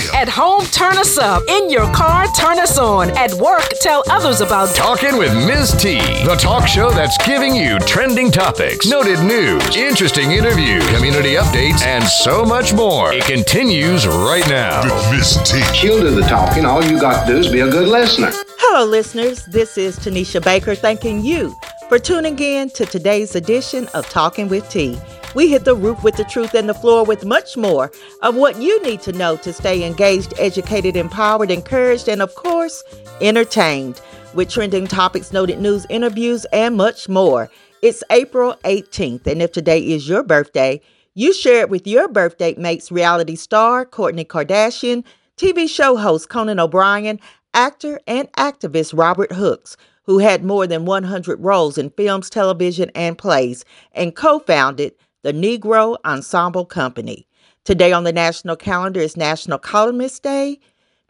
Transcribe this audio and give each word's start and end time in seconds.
still. 0.00 0.14
At 0.14 0.28
home, 0.28 0.64
turn 0.66 0.96
us 0.98 1.18
up. 1.18 1.42
In 1.48 1.70
your 1.70 1.92
car, 1.92 2.26
turn 2.38 2.58
us 2.58 2.78
on. 2.78 3.10
At 3.16 3.32
work, 3.34 3.68
tell 3.80 4.02
others 4.10 4.40
about 4.40 4.74
Talking 4.74 5.16
with 5.18 5.34
Ms. 5.34 5.72
T, 5.72 5.98
the 6.24 6.36
talk 6.38 6.66
show 6.66 6.90
that's 6.90 7.16
giving 7.26 7.54
you 7.54 7.78
trending 7.80 8.30
topics, 8.30 8.86
noted 8.86 9.20
news, 9.20 9.76
interesting 9.76 10.32
interviews, 10.32 10.86
community 10.94 11.34
updates, 11.34 11.82
and 11.82 12.04
so 12.04 12.44
much 12.44 12.72
more. 12.72 13.12
It 13.12 13.24
continues 13.24 14.06
right 14.06 14.46
now. 14.48 14.82
With 14.84 15.10
Miss 15.10 15.36
T. 15.50 15.62
She'll 15.74 16.00
do 16.00 16.10
the 16.14 16.22
talking. 16.22 16.64
All 16.64 16.84
you 16.84 17.00
got 17.00 17.26
to 17.26 17.32
do 17.32 17.38
is 17.38 17.50
be 17.50 17.60
a 17.60 17.70
good 17.70 17.88
listener. 17.88 18.30
Hello, 18.58 18.84
listeners. 18.84 19.44
This 19.46 19.78
is 19.78 19.98
Tanisha 19.98 20.42
Baker 20.42 20.74
thanking 20.74 21.24
you 21.24 21.54
for 21.88 21.98
tuning 21.98 22.38
in 22.38 22.70
to 22.70 22.86
today's 22.86 23.34
edition 23.36 23.88
of 23.94 24.08
Talking 24.08 24.48
with 24.48 24.68
T. 24.68 24.98
We 25.34 25.48
hit 25.48 25.64
the 25.64 25.74
roof 25.74 26.04
with 26.04 26.14
the 26.14 26.22
truth 26.22 26.54
and 26.54 26.68
the 26.68 26.74
floor 26.74 27.04
with 27.04 27.24
much 27.24 27.56
more 27.56 27.90
of 28.22 28.36
what 28.36 28.62
you 28.62 28.80
need 28.84 29.00
to 29.02 29.12
know 29.12 29.36
to 29.38 29.52
stay 29.52 29.84
engaged, 29.84 30.32
educated, 30.38 30.94
empowered, 30.94 31.50
encouraged, 31.50 32.08
and 32.08 32.22
of 32.22 32.32
course, 32.36 32.84
entertained 33.20 34.00
with 34.34 34.48
trending 34.48 34.86
topics, 34.86 35.32
noted 35.32 35.60
news, 35.60 35.86
interviews, 35.90 36.44
and 36.52 36.76
much 36.76 37.08
more. 37.08 37.50
It's 37.82 38.04
April 38.10 38.54
18th, 38.64 39.26
and 39.26 39.42
if 39.42 39.50
today 39.50 39.80
is 39.80 40.08
your 40.08 40.22
birthday, 40.22 40.80
you 41.14 41.34
share 41.34 41.62
it 41.62 41.70
with 41.70 41.84
your 41.84 42.06
birthday 42.06 42.54
mates, 42.56 42.92
reality 42.92 43.34
star 43.34 43.84
Kourtney 43.84 44.26
Kardashian, 44.26 45.04
TV 45.36 45.68
show 45.68 45.96
host 45.96 46.28
Conan 46.28 46.60
O'Brien, 46.60 47.18
actor 47.52 47.98
and 48.06 48.30
activist 48.34 48.96
Robert 48.96 49.32
Hooks, 49.32 49.76
who 50.04 50.18
had 50.18 50.44
more 50.44 50.68
than 50.68 50.84
100 50.84 51.40
roles 51.40 51.76
in 51.76 51.90
films, 51.90 52.30
television, 52.30 52.90
and 52.94 53.18
plays, 53.18 53.64
and 53.92 54.14
co 54.14 54.38
founded 54.38 54.92
the 55.24 55.32
Negro 55.32 55.96
Ensemble 56.04 56.66
Company. 56.66 57.26
Today 57.64 57.92
on 57.92 58.04
the 58.04 58.12
national 58.12 58.56
calendar 58.56 59.00
is 59.00 59.16
National 59.16 59.58
Columnist 59.58 60.22
Day, 60.22 60.60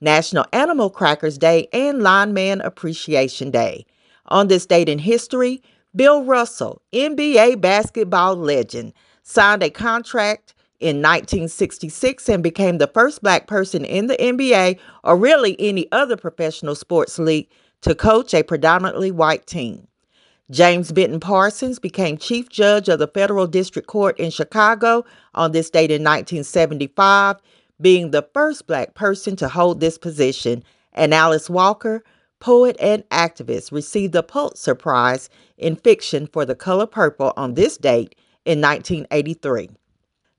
National 0.01 0.45
Animal 0.53 0.89
Crackers 0.89 1.37
Day, 1.37 1.67
and 1.73 2.01
Lineman 2.01 2.61
Appreciation 2.61 3.51
Day. 3.51 3.85
On 4.27 4.47
this 4.47 4.67
date 4.67 4.89
in 4.89 5.01
history, 5.01 5.61
Bill 5.97 6.23
Russell, 6.23 6.81
NBA 6.93 7.61
basketball 7.61 8.37
legend, 8.37 8.93
signed 9.25 9.65
a 9.65 9.71
contract 9.71 10.55
in 10.79 11.03
1966 11.03 12.29
and 12.29 12.41
became 12.41 12.79
the 12.79 12.87
first 12.87 13.21
black 13.21 13.49
person 13.49 13.85
in 13.85 14.07
the 14.07 14.17
NBA 14.17 14.79
or 15.03 15.17
really 15.17 15.57
any 15.59 15.91
other 15.91 16.17
professional 16.17 16.77
sports 16.77 17.19
league 17.19 17.49
to 17.81 17.97
coach 17.97 18.33
a 18.33 18.45
predominantly 18.45 19.11
white 19.11 19.49
team. 19.49 19.89
James 20.51 20.93
Benton 20.93 21.21
Parsons 21.21 21.79
became 21.79 22.19
Chief 22.19 22.51
Judge 22.51 22.91
of 22.91 22.99
the 22.99 23.09
Federal 23.09 23.47
District 23.47 23.89
Court 23.89 24.19
in 24.19 24.31
Chicago 24.31 25.05
on 25.35 25.53
this 25.53 25.71
date 25.71 25.91
in 25.91 26.03
1975, 26.03 27.37
being 27.81 28.11
the 28.11 28.29
first 28.35 28.67
black 28.67 28.95
person 28.95 29.37
to 29.37 29.49
hold 29.49 29.81
this 29.81 29.97
position, 29.97 30.63
and 30.93 31.15
Alice 31.15 31.49
Walker, 31.49 32.05
poet 32.41 32.77
and 32.79 33.09
activist, 33.09 33.73
received 33.73 34.13
the 34.13 34.23
Pulitzer 34.23 34.75
Prize 34.75 35.31
in 35.57 35.77
Fiction 35.77 36.27
for 36.27 36.45
The 36.45 36.55
Color 36.55 36.87
Purple 36.87 37.33
on 37.39 37.55
this 37.55 37.79
date 37.79 38.15
in 38.45 38.61
1983. 38.61 39.71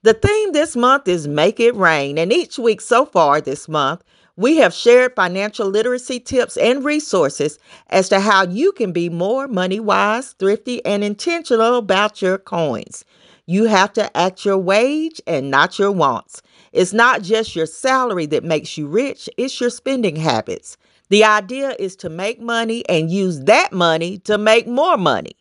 The 0.03 0.13
theme 0.13 0.51
this 0.51 0.75
month 0.75 1.07
is 1.07 1.27
Make 1.27 1.59
It 1.59 1.75
Rain, 1.75 2.19
and 2.19 2.31
each 2.31 2.59
week 2.59 2.79
so 2.79 3.07
far 3.07 3.41
this 3.41 3.67
month, 3.67 4.03
we 4.37 4.57
have 4.57 4.73
shared 4.73 5.15
financial 5.15 5.67
literacy 5.67 6.19
tips 6.19 6.57
and 6.57 6.83
resources 6.83 7.59
as 7.89 8.09
to 8.09 8.19
how 8.19 8.45
you 8.45 8.71
can 8.73 8.91
be 8.91 9.09
more 9.09 9.47
money 9.47 9.79
wise, 9.79 10.33
thrifty, 10.33 10.83
and 10.85 11.03
intentional 11.03 11.75
about 11.77 12.21
your 12.21 12.37
coins. 12.37 13.05
You 13.45 13.65
have 13.65 13.93
to 13.93 14.15
act 14.17 14.43
your 14.45 14.57
wage 14.57 15.21
and 15.27 15.51
not 15.51 15.79
your 15.79 15.91
wants. 15.91 16.41
It's 16.73 16.93
not 16.93 17.21
just 17.21 17.55
your 17.55 17.65
salary 17.67 18.25
that 18.27 18.43
makes 18.43 18.77
you 18.77 18.87
rich, 18.87 19.29
it's 19.37 19.59
your 19.61 19.69
spending 19.69 20.15
habits. 20.17 20.77
The 21.09 21.23
idea 21.23 21.75
is 21.79 21.95
to 21.97 22.09
make 22.09 22.41
money 22.41 22.83
and 22.89 23.11
use 23.11 23.41
that 23.41 23.71
money 23.71 24.17
to 24.19 24.37
make 24.37 24.67
more 24.67 24.97
money. 24.97 25.33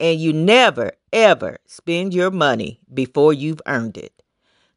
And 0.00 0.20
you 0.20 0.32
never, 0.32 0.92
ever 1.12 1.58
spend 1.66 2.14
your 2.14 2.30
money 2.30 2.80
before 2.92 3.32
you've 3.34 3.62
earned 3.66 3.98
it. 3.98 4.13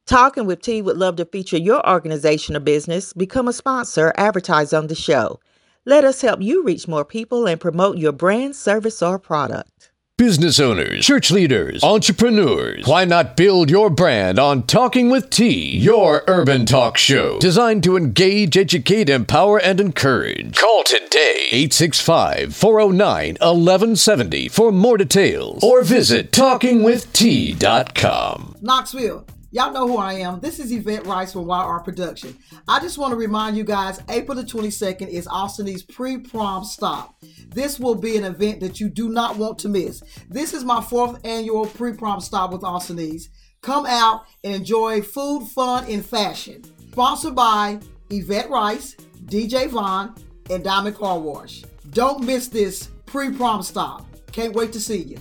Talking 0.07 0.45
with 0.45 0.61
T 0.61 0.81
would 0.81 0.95
love 0.95 1.17
to 1.17 1.25
feature 1.25 1.57
your 1.57 1.85
organization 1.87 2.55
or 2.55 2.61
business, 2.61 3.11
become 3.11 3.49
a 3.49 3.53
sponsor, 3.53 4.13
advertise 4.15 4.71
on 4.71 4.87
the 4.87 4.95
show. 4.95 5.41
Let 5.85 6.05
us 6.05 6.21
help 6.21 6.41
you 6.41 6.63
reach 6.63 6.87
more 6.87 7.03
people 7.03 7.45
and 7.45 7.59
promote 7.59 7.97
your 7.97 8.13
brand, 8.13 8.55
service, 8.55 9.01
or 9.01 9.19
product. 9.19 9.91
Business 10.17 10.61
owners, 10.61 11.05
church 11.05 11.29
leaders, 11.29 11.83
entrepreneurs, 11.83 12.87
why 12.87 13.03
not 13.03 13.35
build 13.35 13.69
your 13.69 13.89
brand 13.89 14.39
on 14.39 14.63
Talking 14.63 15.09
with 15.09 15.29
T, 15.29 15.77
your 15.77 16.23
urban 16.25 16.65
talk 16.65 16.97
show 16.97 17.37
designed 17.39 17.83
to 17.83 17.97
engage, 17.97 18.55
educate, 18.57 19.09
empower, 19.09 19.59
and 19.59 19.81
encourage? 19.81 20.55
Call 20.55 20.83
today 20.85 21.49
865 21.51 22.55
409 22.55 23.33
1170 23.41 24.47
for 24.47 24.71
more 24.71 24.97
details 24.97 25.61
or 25.61 25.83
visit 25.83 26.31
talkingwitht.com. 26.31 28.55
Knoxville. 28.61 29.25
Y'all 29.57 29.73
know 29.73 29.87
who 29.87 29.97
I 29.97 30.13
am. 30.13 30.39
This 30.39 30.59
is 30.59 30.71
Yvette 30.71 31.07
Rice 31.07 31.33
from 31.33 31.49
YR 31.49 31.79
Production. 31.79 32.37
I 32.67 32.79
just 32.79 32.99
want 32.99 33.09
to 33.09 33.17
remind 33.17 33.57
you 33.57 33.63
guys 33.63 33.99
April 34.07 34.35
the 34.35 34.43
22nd 34.43 35.07
is 35.07 35.25
Austin's 35.25 35.81
pre 35.81 36.19
prom 36.19 36.63
stop. 36.63 37.15
This 37.47 37.79
will 37.79 37.95
be 37.95 38.17
an 38.17 38.23
event 38.23 38.59
that 38.59 38.79
you 38.79 38.87
do 38.87 39.09
not 39.09 39.35
want 39.35 39.57
to 39.57 39.67
miss. 39.67 40.03
This 40.29 40.53
is 40.53 40.63
my 40.63 40.79
fourth 40.79 41.19
annual 41.25 41.65
pre 41.65 41.93
prom 41.93 42.21
stop 42.21 42.51
with 42.51 42.63
Austin's. 42.63 43.29
Come 43.61 43.87
out 43.87 44.25
and 44.43 44.53
enjoy 44.53 45.01
food, 45.01 45.47
fun, 45.47 45.85
and 45.89 46.05
fashion. 46.05 46.63
Sponsored 46.91 47.33
by 47.33 47.79
Yvette 48.11 48.51
Rice, 48.51 48.93
DJ 49.25 49.69
Vaughn, 49.69 50.13
and 50.51 50.63
Diamond 50.63 50.97
Car 50.97 51.17
Wash. 51.17 51.63
Don't 51.89 52.23
miss 52.23 52.47
this 52.47 52.89
pre 53.07 53.31
prom 53.31 53.63
stop. 53.63 54.05
Can't 54.31 54.53
wait 54.53 54.71
to 54.73 54.79
see 54.79 55.01
you. 55.01 55.17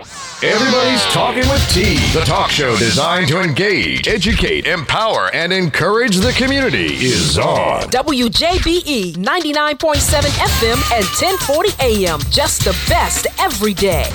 Everybody's 0.00 1.02
Talking 1.12 1.48
with 1.48 1.64
T, 1.72 1.94
the 2.12 2.24
talk 2.24 2.50
show 2.50 2.76
designed 2.76 3.28
to 3.28 3.40
engage, 3.40 4.08
educate, 4.08 4.66
empower, 4.66 5.32
and 5.32 5.52
encourage 5.52 6.16
the 6.16 6.32
community, 6.32 6.94
is 6.94 7.38
on. 7.38 7.82
WJBE 7.90 9.14
99.7 9.14 9.76
FM 9.78 10.96
and 10.96 11.04
1040 11.04 11.70
AM. 11.80 12.18
Just 12.30 12.64
the 12.64 12.76
best 12.88 13.28
every 13.38 13.72
day. 13.72 14.10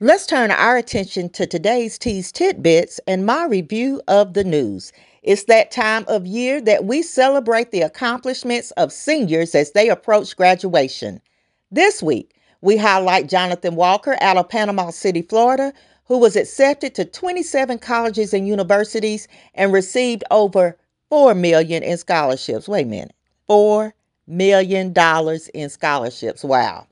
Let's 0.00 0.26
turn 0.26 0.50
our 0.50 0.76
attention 0.76 1.28
to 1.30 1.46
today's 1.46 1.98
T's 1.98 2.32
Tidbits 2.32 2.98
and 3.06 3.24
my 3.24 3.44
review 3.44 4.02
of 4.08 4.34
the 4.34 4.42
news. 4.42 4.92
It's 5.22 5.44
that 5.44 5.70
time 5.70 6.04
of 6.08 6.26
year 6.26 6.60
that 6.62 6.86
we 6.86 7.02
celebrate 7.02 7.70
the 7.70 7.82
accomplishments 7.82 8.72
of 8.72 8.92
seniors 8.92 9.54
as 9.54 9.70
they 9.70 9.88
approach 9.88 10.36
graduation. 10.36 11.20
This 11.70 12.02
week, 12.02 12.34
we 12.62 12.78
highlight 12.78 13.28
Jonathan 13.28 13.76
Walker 13.76 14.16
out 14.22 14.38
of 14.38 14.48
Panama 14.48 14.90
City, 14.90 15.22
Florida, 15.22 15.74
who 16.06 16.18
was 16.18 16.36
accepted 16.36 16.94
to 16.96 17.04
27 17.04 17.78
colleges 17.80 18.34
and 18.34 18.48
universities 18.48 19.28
and 19.54 19.72
received 19.72 20.24
over 20.30 20.78
4 21.10 21.34
million 21.34 21.82
in 21.84 21.98
scholarships. 21.98 22.68
Wait 22.68 22.86
a 22.86 22.88
minute. 22.88 23.14
4 23.48 23.94
million 24.28 24.94
dollars 24.94 25.48
in 25.48 25.70
scholarships. 25.70 26.44
Wow. 26.44 26.86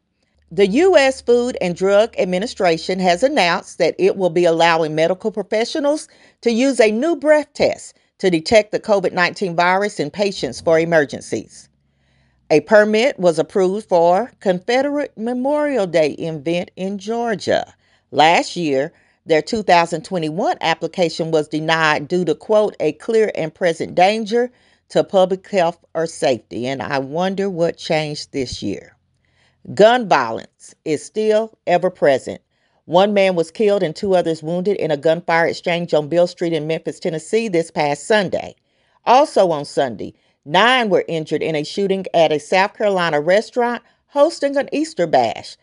The 0.53 0.69
U.S. 0.69 1.23
Food 1.23 1.59
and 1.63 1.77
Drug 1.77 2.15
Administration 2.19 3.01
has 3.01 3.23
announced 3.23 3.79
that 3.79 3.97
it 3.99 4.17
will 4.17 4.31
be 4.31 4.47
allowing 4.47 4.97
medical 4.97 5.33
professionals 5.33 6.09
to 6.43 6.53
use 6.53 6.81
a 6.81 6.93
new 6.93 7.17
breath 7.17 7.53
test 7.55 7.97
to 8.19 8.31
detect 8.31 8.73
the 8.73 8.81
COVID 8.81 9.13
19 9.15 9.57
virus 9.57 10.01
in 10.01 10.11
patients 10.11 10.61
for 10.61 10.79
emergencies. 10.81 11.70
A 12.51 12.61
permit 12.63 13.21
was 13.21 13.39
approved 13.39 13.89
for 13.89 14.33
Confederate 14.41 15.17
Memorial 15.17 15.87
Day 15.87 16.13
event 16.13 16.73
in 16.77 16.99
Georgia. 16.99 17.75
Last 18.11 18.57
year, 18.57 18.93
their 19.27 19.43
2021 19.43 20.57
application 20.61 21.31
was 21.31 21.49
denied 21.49 22.09
due 22.09 22.25
to, 22.25 22.35
quote, 22.35 22.77
a 22.81 22.93
clear 22.95 23.33
and 23.37 23.55
present 23.55 23.95
danger 23.95 24.51
to 24.91 25.05
public 25.05 25.49
health 25.49 25.85
or 25.95 26.07
safety. 26.07 26.67
And 26.67 26.83
I 26.83 26.99
wonder 26.99 27.51
what 27.51 27.77
changed 27.77 28.33
this 28.33 28.63
year. 28.63 28.97
Gun 29.75 30.09
violence 30.09 30.75
is 30.85 31.05
still 31.05 31.53
ever 31.67 31.91
present. 31.91 32.41
One 32.87 33.15
man 33.15 33.37
was 33.37 33.53
killed 33.53 33.83
and 33.85 33.95
two 33.95 34.17
others 34.17 34.43
wounded 34.43 34.77
in 34.79 34.91
a 34.91 34.97
gunfire 34.97 35.47
exchange 35.47 35.95
on 35.95 36.09
Beale 36.09 36.27
Street 36.27 36.53
in 36.53 36.67
Memphis, 36.67 37.01
Tennessee 37.01 37.49
this 37.49 37.71
past 37.71 38.07
Sunday. 38.07 38.57
Also 39.07 39.51
on 39.53 39.65
Sunday, 39.65 40.15
nine 40.45 40.91
were 40.91 41.05
injured 41.09 41.43
in 41.43 41.55
a 41.55 41.65
shooting 41.65 42.07
at 42.15 42.33
a 42.33 42.39
South 42.39 42.75
Carolina 42.75 43.21
restaurant 43.21 43.83
hosting 44.09 44.57
an 44.57 44.69
Easter 44.73 45.07
bash, 45.07 45.57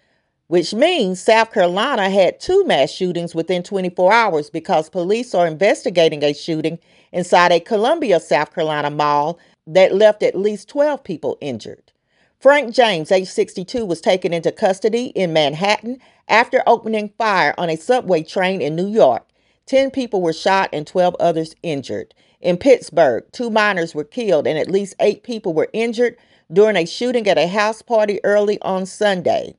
which 0.47 0.73
means 0.73 1.21
South 1.21 1.51
Carolina 1.51 2.09
had 2.09 2.39
two 2.39 2.63
mass 2.65 2.89
shootings 2.89 3.35
within 3.35 3.63
24 3.63 4.13
hours 4.13 4.49
because 4.49 4.89
police 4.89 5.35
are 5.35 5.47
investigating 5.47 6.23
a 6.23 6.33
shooting 6.33 6.79
inside 7.11 7.51
a 7.51 7.59
Columbia, 7.59 8.19
South 8.19 8.53
Carolina 8.53 8.89
mall 8.89 9.39
that 9.65 9.93
left 9.93 10.23
at 10.23 10.35
least 10.35 10.69
12 10.69 11.03
people 11.03 11.37
injured. 11.41 11.91
Frank 12.39 12.73
James, 12.73 13.11
age 13.11 13.27
62, 13.27 13.85
was 13.85 13.99
taken 13.99 14.31
into 14.31 14.51
custody 14.51 15.07
in 15.07 15.33
Manhattan 15.33 15.99
after 16.27 16.61
opening 16.67 17.11
fire 17.17 17.53
on 17.57 17.69
a 17.69 17.75
subway 17.75 18.23
train 18.23 18.61
in 18.61 18.75
New 18.75 18.87
York. 18.87 19.27
10 19.65 19.91
people 19.91 20.21
were 20.21 20.33
shot 20.33 20.69
and 20.71 20.87
12 20.87 21.15
others 21.19 21.55
injured. 21.63 22.13
In 22.39 22.57
Pittsburgh, 22.57 23.25
two 23.31 23.49
minors 23.49 23.95
were 23.95 24.03
killed 24.03 24.45
and 24.45 24.59
at 24.59 24.69
least 24.69 24.95
eight 24.99 25.23
people 25.23 25.53
were 25.53 25.69
injured 25.73 26.17
during 26.51 26.75
a 26.75 26.85
shooting 26.85 27.27
at 27.27 27.37
a 27.37 27.47
house 27.47 27.81
party 27.81 28.19
early 28.23 28.61
on 28.61 28.85
Sunday. 28.85 29.55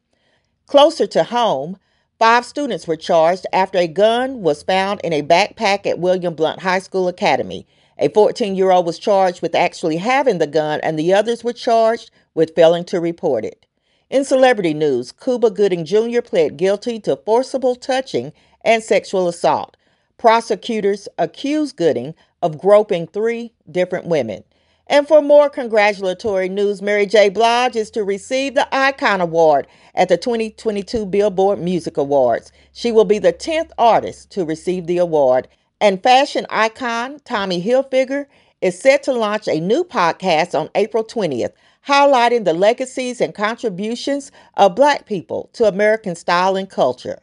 Closer 0.67 1.07
to 1.09 1.25
home, 1.25 1.79
five 2.19 2.45
students 2.45 2.87
were 2.87 2.97
charged 2.97 3.47
after 3.53 3.79
a 3.79 3.89
gun 3.89 4.43
was 4.43 4.63
found 4.63 5.01
in 5.03 5.13
a 5.13 5.23
backpack 5.23 5.87
at 5.87 5.99
William 5.99 6.35
Blount 6.35 6.63
High 6.63 6.79
School 6.79 7.09
Academy. 7.09 7.67
A 7.99 8.09
14 8.11 8.55
year 8.55 8.71
old 8.71 8.87
was 8.87 8.99
charged 8.99 9.43
with 9.43 9.57
actually 9.57 9.97
having 9.97 10.39
the 10.39 10.47
gun, 10.47 10.79
and 10.83 10.97
the 10.97 11.13
others 11.13 11.43
were 11.43 11.53
charged 11.53 12.11
with 12.35 12.55
failing 12.55 12.85
to 12.85 13.01
report 13.01 13.45
it. 13.45 13.67
In 14.09 14.25
celebrity 14.25 14.73
news, 14.73 15.11
Cuba 15.11 15.51
Gooding 15.51 15.85
Jr. 15.85 16.21
pled 16.21 16.57
guilty 16.57 17.01
to 17.01 17.17
forcible 17.17 17.75
touching 17.75 18.33
and 18.65 18.83
sexual 18.85 19.27
assault. 19.27 19.77
Prosecutors 20.17 21.09
accused 21.19 21.77
Gooding 21.77 22.15
of 22.43 22.59
groping 22.59 23.07
three 23.07 23.53
different 23.71 24.07
women. 24.07 24.45
And 24.91 25.07
for 25.07 25.21
more 25.21 25.51
congratulatory 25.51 26.49
news, 26.49 26.81
Mary 26.81 27.05
J. 27.05 27.29
Blige 27.29 27.77
is 27.77 27.91
to 27.91 28.03
receive 28.05 28.55
the 28.55 28.67
Icon 28.75 29.21
Award 29.21 29.67
at 29.95 30.09
the 30.09 30.17
2022 30.17 31.05
Billboard 31.05 31.59
Music 31.59 31.99
Awards. 31.99 32.53
She 32.73 32.91
will 32.91 33.05
be 33.05 33.19
the 33.19 33.33
10th 33.35 33.71
artist 33.77 34.31
to 34.31 34.47
receive 34.47 34.87
the 34.87 34.97
award. 34.99 35.47
And 35.81 36.03
fashion 36.03 36.47
icon 36.49 37.21
Tommy 37.25 37.63
Hilfiger 37.63 38.27
is 38.63 38.79
set 38.79 39.03
to 39.05 39.13
launch 39.13 39.47
a 39.47 39.61
new 39.61 39.85
podcast 39.85 40.59
on 40.59 40.71
April 40.75 41.05
20th, 41.05 41.53
highlighting 41.87 42.45
the 42.45 42.55
legacies 42.55 43.21
and 43.21 43.35
contributions 43.35 44.33
of 44.57 44.75
Black 44.75 45.07
people 45.07 45.51
to 45.53 45.69
American 45.69 46.17
style 46.17 46.57
and 46.57 46.69
culture. 46.69 47.21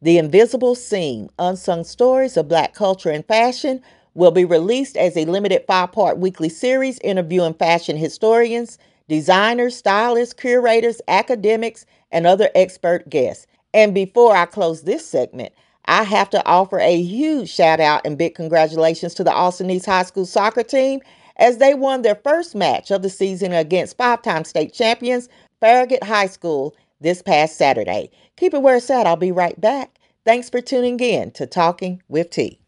The 0.00 0.18
Invisible 0.18 0.74
Seam 0.74 1.28
Unsung 1.38 1.84
Stories 1.84 2.36
of 2.36 2.48
Black 2.48 2.74
Culture 2.74 3.10
and 3.10 3.24
Fashion 3.24 3.82
will 4.14 4.30
be 4.30 4.44
released 4.44 4.96
as 4.96 5.16
a 5.16 5.24
limited 5.24 5.64
five 5.66 5.92
part 5.92 6.18
weekly 6.18 6.48
series 6.48 6.98
interviewing 7.00 7.54
fashion 7.54 7.96
historians, 7.96 8.78
designers, 9.08 9.76
stylists, 9.76 10.34
curators, 10.34 11.00
academics, 11.08 11.86
and 12.10 12.26
other 12.26 12.50
expert 12.54 13.08
guests. 13.10 13.46
And 13.74 13.94
before 13.94 14.36
I 14.36 14.46
close 14.46 14.82
this 14.82 15.06
segment, 15.06 15.52
I 15.86 16.04
have 16.04 16.30
to 16.30 16.46
offer 16.46 16.78
a 16.78 17.02
huge 17.02 17.50
shout 17.50 17.80
out 17.80 18.02
and 18.06 18.18
big 18.18 18.34
congratulations 18.34 19.14
to 19.14 19.24
the 19.24 19.32
Austin 19.32 19.70
East 19.70 19.86
High 19.86 20.04
School 20.04 20.26
soccer 20.26 20.62
team 20.62 21.00
as 21.38 21.58
they 21.58 21.74
won 21.74 22.02
their 22.02 22.20
first 22.24 22.54
match 22.54 22.90
of 22.90 23.02
the 23.02 23.10
season 23.10 23.52
against 23.52 23.98
five 23.98 24.22
time 24.22 24.44
state 24.44 24.72
champions 24.72 25.28
Farragut 25.60 26.04
High 26.04 26.28
School 26.28 26.76
this 27.00 27.22
past 27.22 27.56
Saturday. 27.56 28.10
Keep 28.36 28.54
it 28.54 28.62
where 28.62 28.76
it's 28.76 28.90
at. 28.90 29.06
I'll 29.06 29.16
be 29.16 29.32
right 29.32 29.60
back. 29.60 29.98
Thanks 30.24 30.50
for 30.50 30.60
tuning 30.60 31.00
in 31.00 31.32
to 31.32 31.46
Talking 31.46 32.02
with 32.08 32.30
T. 32.30 32.61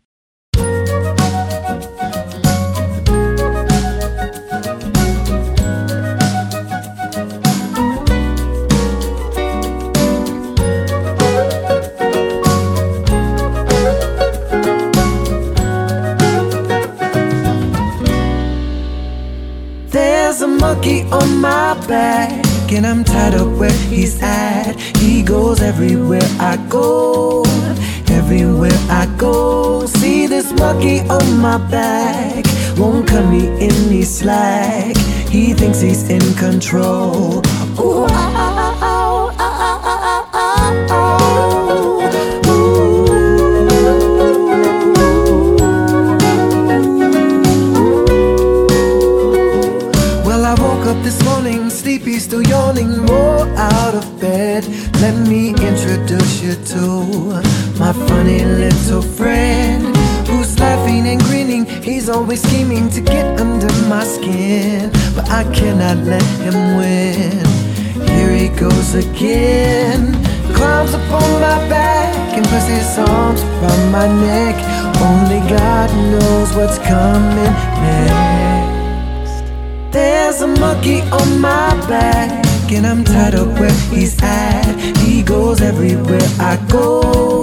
monkey 20.65 21.03
on 21.21 21.29
my 21.43 21.75
back, 21.87 22.73
and 22.73 22.87
I'm 22.87 23.05
tied 23.05 23.35
up 23.35 23.49
where 23.61 23.79
he's 23.93 24.15
at. 24.23 24.73
He 25.03 25.23
goes 25.23 25.61
everywhere 25.61 26.29
I 26.53 26.57
go, 26.71 27.45
everywhere 28.09 28.79
I 28.89 29.05
go. 29.19 29.85
See 29.85 30.27
this 30.27 30.49
monkey 30.53 31.01
on 31.19 31.27
my 31.47 31.59
back, 31.77 32.43
won't 32.79 33.07
cut 33.07 33.27
me 33.35 33.43
any 33.69 34.03
slack. 34.05 34.97
He 35.35 35.53
thinks 35.53 35.81
he's 35.83 36.09
in 36.09 36.27
control. 36.47 37.43
Ooh, 37.79 38.07
yawning, 52.75 53.05
more 53.06 53.47
out 53.56 53.94
of 53.94 54.21
bed. 54.21 54.67
Let 55.00 55.29
me 55.29 55.50
introduce 55.50 56.43
you 56.43 56.55
to 56.55 57.43
my 57.79 57.93
funny 57.93 58.44
little 58.44 59.03
friend 59.03 59.97
who's 60.26 60.59
laughing 60.59 61.06
and 61.06 61.23
grinning. 61.23 61.65
He's 61.67 62.09
always 62.09 62.43
scheming 62.43 62.88
to 62.91 63.00
get 63.00 63.41
under 63.41 63.73
my 63.88 64.05
skin, 64.05 64.91
but 65.15 65.29
I 65.31 65.44
cannot 65.55 65.99
let 66.06 66.23
him 66.41 66.76
win. 66.76 67.44
Here 68.09 68.32
he 68.32 68.49
goes 68.49 68.94
again. 68.94 70.15
Climbs 70.55 70.94
up 70.94 71.11
on 71.11 71.41
my 71.41 71.69
back 71.69 72.37
and 72.37 72.47
puts 72.47 72.67
his 72.67 72.99
arms 72.99 73.43
around 73.43 73.93
my 73.93 74.06
neck. 74.06 74.56
Only 75.03 75.41
God 75.49 75.91
knows 76.12 76.55
what's 76.55 76.79
coming 76.79 77.53
next. 77.82 79.44
There's 79.93 80.41
a 80.43 80.47
monkey 80.47 81.03
on 81.03 81.41
my 81.41 81.75
back, 81.88 82.44
and 82.73 82.87
I'm 82.87 83.05
tied 83.05 83.35
up 83.35 83.49
where 83.59 83.73
he's 83.91 84.17
at. 84.23 84.75
He 84.99 85.23
goes 85.23 85.61
everywhere 85.61 86.29
I 86.39 86.57
go, 86.71 87.43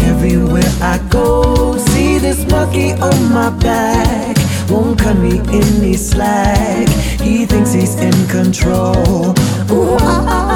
everywhere 0.00 0.70
I 0.80 0.98
go. 1.10 1.76
See 1.76 2.18
this 2.18 2.48
monkey 2.50 2.92
on 2.92 3.32
my 3.32 3.50
back, 3.50 4.36
won't 4.70 4.98
cut 4.98 5.16
me 5.18 5.40
any 5.48 5.94
slack. 5.94 6.88
He 7.20 7.46
thinks 7.46 7.72
he's 7.72 7.96
in 7.96 8.16
control. 8.28 9.34
Ooh, 9.70 9.96
ah, 10.00 10.24
ah, 10.28 10.48
ah, 10.50 10.55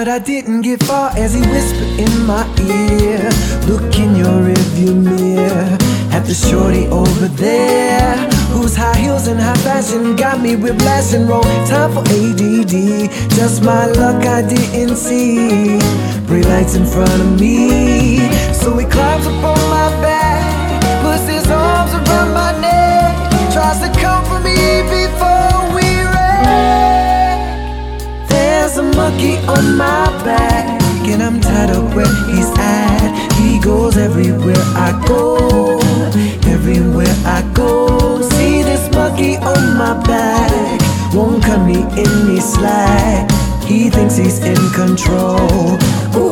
but 0.00 0.08
I 0.08 0.18
didn't 0.18 0.62
get 0.62 0.82
far 0.84 1.10
as 1.14 1.34
he 1.34 1.42
whispered 1.52 1.92
in 2.04 2.24
my 2.24 2.44
ear. 2.56 3.20
Look 3.68 3.98
in 3.98 4.16
your 4.16 4.36
rearview 4.48 4.94
mirror 4.96 5.76
at 6.16 6.24
the 6.24 6.32
shorty 6.32 6.86
over 6.86 7.28
there. 7.28 8.16
Whose 8.54 8.74
high 8.74 8.96
heels 8.96 9.26
and 9.26 9.38
high 9.38 9.60
fashion 9.68 10.16
got 10.16 10.40
me 10.40 10.56
whiplash 10.56 11.12
and 11.12 11.28
roll. 11.28 11.42
Time 11.68 11.92
for 11.92 12.04
ADD. 12.18 12.74
Just 13.36 13.62
my 13.62 13.84
luck 14.00 14.24
I 14.24 14.40
didn't 14.40 14.96
see. 14.96 15.78
Bright 16.26 16.46
lights 16.46 16.76
in 16.76 16.86
front 16.86 17.20
of 17.20 17.38
me. 17.38 18.20
So 18.60 18.78
he 18.78 18.86
climbs 18.86 19.26
up 19.26 19.44
on 19.52 19.60
my 19.76 19.88
back, 20.00 20.09
monkey 29.20 29.36
on 29.46 29.76
my 29.76 30.06
back, 30.24 30.80
and 31.06 31.22
I'm 31.22 31.40
tied 31.40 31.70
up 31.70 31.94
where 31.94 32.06
he's 32.26 32.50
at. 32.56 33.32
He 33.38 33.60
goes 33.60 33.96
everywhere 33.96 34.62
I 34.74 34.92
go, 35.06 35.78
everywhere 36.46 37.14
I 37.26 37.42
go. 37.54 38.22
See 38.22 38.62
this 38.62 38.90
monkey 38.94 39.36
on 39.36 39.76
my 39.76 40.00
back, 40.04 40.80
won't 41.14 41.42
cut 41.44 41.66
me 41.66 41.82
any 41.98 42.40
slack. 42.40 43.30
He 43.64 43.90
thinks 43.90 44.16
he's 44.16 44.38
in 44.38 44.58
control. 44.72 45.78
Ooh, 46.16 46.29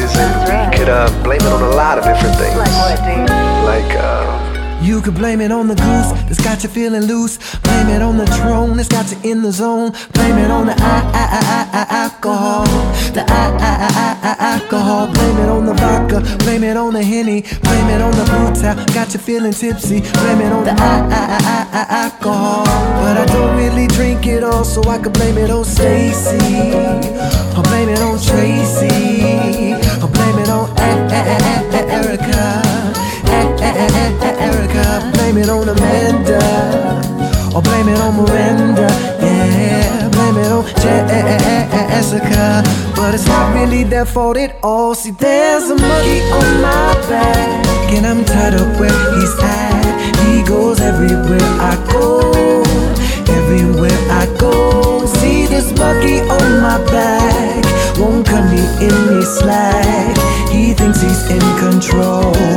our 0.00 0.10
own 0.10 0.10
vices, 0.10 0.16
and 0.16 0.70
we 0.70 0.76
could 0.76 0.88
uh, 0.88 1.22
blame 1.22 1.40
it 1.40 1.52
on 1.52 1.62
a 1.62 1.76
lot 1.76 1.98
of 1.98 2.04
different 2.04 2.36
things. 2.36 2.56
Like 2.56 3.00
what. 3.00 3.64
Like, 3.64 3.96
uh, 3.96 4.54
you 4.82 5.00
could 5.00 5.14
blame 5.14 5.40
it 5.40 5.50
on 5.50 5.66
the 5.68 5.74
goose 5.74 6.12
that's 6.28 6.42
got 6.42 6.62
you 6.62 6.68
feeling 6.68 7.02
loose. 7.02 7.38
Blame 7.60 7.88
it 7.88 8.02
on 8.02 8.18
the 8.18 8.26
throne 8.26 8.76
that's 8.76 8.88
got 8.88 9.10
you 9.10 9.18
in 9.30 9.40
the 9.40 9.50
zone. 9.50 9.92
Blame 10.12 10.36
it 10.36 10.50
on 10.50 10.66
the 10.66 10.74
I, 10.76 10.76
I, 10.76 11.24
I, 11.32 11.68
I, 11.72 11.96
alcohol. 12.04 12.64
The 13.14 13.24
I, 13.26 13.44
I, 13.56 13.72
I, 13.88 14.18
I, 14.22 14.60
alcohol. 14.60 15.10
Blame 15.10 15.38
it 15.38 15.48
on 15.48 15.64
the 15.64 15.72
vodka. 15.72 16.20
Blame 16.44 16.64
it 16.64 16.76
on 16.76 16.92
the 16.92 17.02
henny. 17.02 17.40
Blame 17.40 17.88
it 17.88 18.02
on 18.02 18.10
the 18.10 18.24
brutal. 18.24 18.94
Got 18.94 19.14
you 19.14 19.20
feeling 19.20 19.52
tipsy. 19.52 20.00
Blame 20.00 20.42
it 20.42 20.52
on 20.52 20.64
the 20.64 20.72
I, 20.72 20.74
I, 20.74 21.24
I, 21.40 21.66
I, 21.72 21.86
alcohol. 22.04 22.64
But 23.00 23.16
I 23.16 23.24
don't 23.24 23.56
really 23.56 23.86
drink 23.86 24.26
it 24.26 24.44
all, 24.44 24.64
so 24.64 24.82
I 24.84 24.98
could 24.98 25.14
blame 25.14 25.38
it 25.38 25.50
on 25.50 25.64
Stacy. 25.64 26.36
Or 27.56 27.62
blame 27.62 27.88
it 27.88 28.00
on 28.00 28.20
Tracy. 28.20 28.53
Amanda. 35.76 36.40
Or 37.54 37.62
blame 37.62 37.88
it 37.88 38.00
on 38.00 38.16
Miranda. 38.16 38.88
Yeah, 39.20 40.08
blame 40.08 40.36
it 40.38 40.50
on 40.50 40.64
Jessica. 40.82 42.62
But 42.96 43.14
it's 43.14 43.26
not 43.26 43.54
really 43.54 43.84
their 43.84 44.04
fault 44.04 44.36
at 44.36 44.56
all. 44.62 44.94
See, 44.94 45.10
there's 45.10 45.70
a 45.70 45.76
monkey 45.76 46.20
on 46.32 46.62
my 46.62 46.94
back. 47.08 47.66
And 47.90 48.06
I'm 48.06 48.24
tied 48.24 48.54
up 48.54 48.80
where 48.80 48.98
he's 49.14 49.34
at. 49.40 49.84
He 50.26 50.42
goes 50.42 50.80
everywhere 50.80 51.48
I 51.60 51.74
go. 51.92 52.62
Everywhere 53.28 53.98
I 54.10 54.26
go. 54.38 55.06
See 55.06 55.46
this 55.46 55.72
monkey 55.78 56.20
on 56.20 56.60
my 56.60 56.78
back. 56.90 57.64
Won't 57.98 58.26
cut 58.26 58.44
me 58.50 58.62
any 58.80 59.22
slack. 59.22 60.16
He 60.50 60.74
thinks 60.74 61.00
he's 61.00 61.30
in 61.30 61.44
control. 61.58 62.53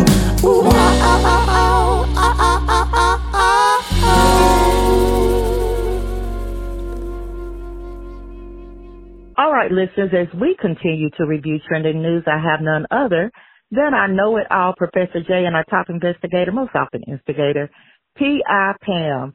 Right, 9.68 9.88
listeners, 9.88 10.12
as 10.14 10.40
we 10.40 10.56
continue 10.60 11.10
to 11.18 11.26
review 11.26 11.60
trending 11.68 12.02
news, 12.02 12.24
I 12.28 12.40
have 12.40 12.62
none 12.62 12.86
other 12.92 13.32
than 13.72 13.94
I 13.94 14.08
know 14.08 14.38
it 14.38 14.48
all 14.50 14.74
Professor 14.78 15.22
J 15.28 15.46
and 15.46 15.56
our 15.56 15.66
top 15.66 15.90
investigator, 15.90 16.52
most 16.52 16.72
often 16.76 17.04
instigator, 17.08 17.70
P.I. 18.18 18.74
Pam. 18.82 19.34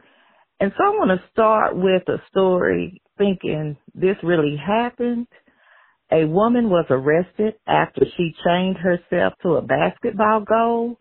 And 0.60 0.72
so 0.76 0.84
I 0.84 0.90
want 0.90 1.10
to 1.10 1.28
start 1.30 1.76
with 1.76 2.02
a 2.08 2.22
story 2.30 3.02
thinking 3.18 3.76
this 3.94 4.16
really 4.22 4.56
happened. 4.56 5.26
A 6.10 6.24
woman 6.24 6.70
was 6.70 6.86
arrested 6.90 7.54
after 7.66 8.02
she 8.16 8.34
chained 8.44 8.76
herself 8.76 9.34
to 9.42 9.54
a 9.54 9.62
basketball 9.62 10.44
goal 10.44 10.98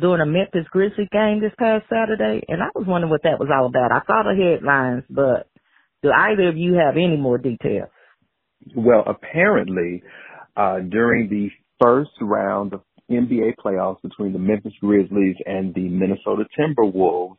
during 0.00 0.22
a 0.22 0.26
Memphis 0.26 0.66
Grizzlies 0.70 1.08
game 1.12 1.40
this 1.40 1.52
past 1.58 1.84
Saturday. 1.90 2.42
And 2.48 2.62
I 2.62 2.68
was 2.74 2.86
wondering 2.86 3.10
what 3.10 3.22
that 3.24 3.38
was 3.38 3.48
all 3.52 3.66
about. 3.66 3.92
I 3.92 4.04
saw 4.06 4.22
the 4.22 4.40
headlines, 4.40 5.04
but 5.10 5.48
do 6.02 6.10
either 6.10 6.48
of 6.48 6.56
you 6.56 6.74
have 6.74 6.96
any 6.96 7.16
more 7.16 7.38
details? 7.38 7.90
Well, 8.74 9.04
apparently, 9.06 10.02
uh, 10.56 10.80
during 10.80 11.28
the 11.28 11.50
first 11.80 12.10
round 12.20 12.74
of 12.74 12.82
NBA 13.10 13.54
playoffs 13.64 14.00
between 14.02 14.32
the 14.32 14.38
Memphis 14.38 14.72
Grizzlies 14.80 15.36
and 15.44 15.74
the 15.74 15.88
Minnesota 15.88 16.46
Timberwolves, 16.58 17.36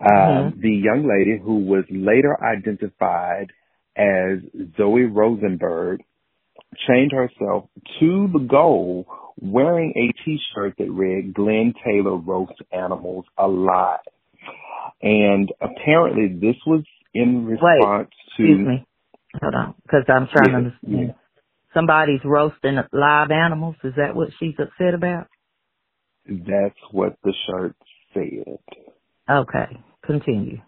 uh, 0.00 0.50
Mhm. 0.50 0.60
the 0.60 0.72
young 0.72 1.06
lady 1.06 1.38
who 1.38 1.58
was 1.58 1.84
later 1.90 2.42
identified 2.42 3.52
as 3.96 4.40
Zoe 4.76 5.04
Rosenberg 5.04 6.02
chained 6.86 7.12
herself 7.12 7.68
to 8.00 8.28
the 8.28 8.40
goal 8.40 9.06
wearing 9.40 9.92
a 9.96 10.12
t-shirt 10.24 10.76
that 10.78 10.90
read 10.90 11.34
Glenn 11.34 11.74
Taylor 11.84 12.16
roasts 12.16 12.60
animals 12.72 13.24
alive. 13.38 14.00
And 15.02 15.52
apparently 15.60 16.28
this 16.28 16.56
was 16.66 16.84
in 17.12 17.46
response 17.46 18.08
Excuse 18.26 18.66
to. 18.66 18.84
Hold 19.40 19.54
on, 19.54 19.74
because 19.82 20.04
I'm 20.08 20.28
trying 20.32 20.50
to 20.50 20.56
understand. 20.56 21.14
Somebody's 21.74 22.20
roasting 22.24 22.76
live 22.92 23.30
animals. 23.32 23.74
Is 23.82 23.94
that 23.96 24.14
what 24.14 24.28
she's 24.38 24.54
upset 24.60 24.94
about? 24.94 25.26
That's 26.26 26.78
what 26.92 27.16
the 27.24 27.32
shirt 27.46 27.76
said. 28.14 28.58
Okay, 29.28 29.82
continue. 30.04 30.58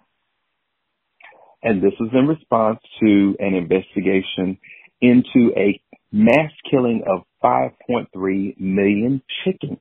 And 1.63 1.83
this 1.83 1.93
was 1.99 2.11
in 2.13 2.27
response 2.27 2.81
to 3.01 3.37
an 3.39 3.55
investigation 3.55 4.59
into 5.01 5.53
a 5.57 5.81
mass 6.13 6.51
killing 6.71 7.03
of 7.07 7.23
5.3 7.43 8.61
million 8.61 9.23
chickens 9.45 9.79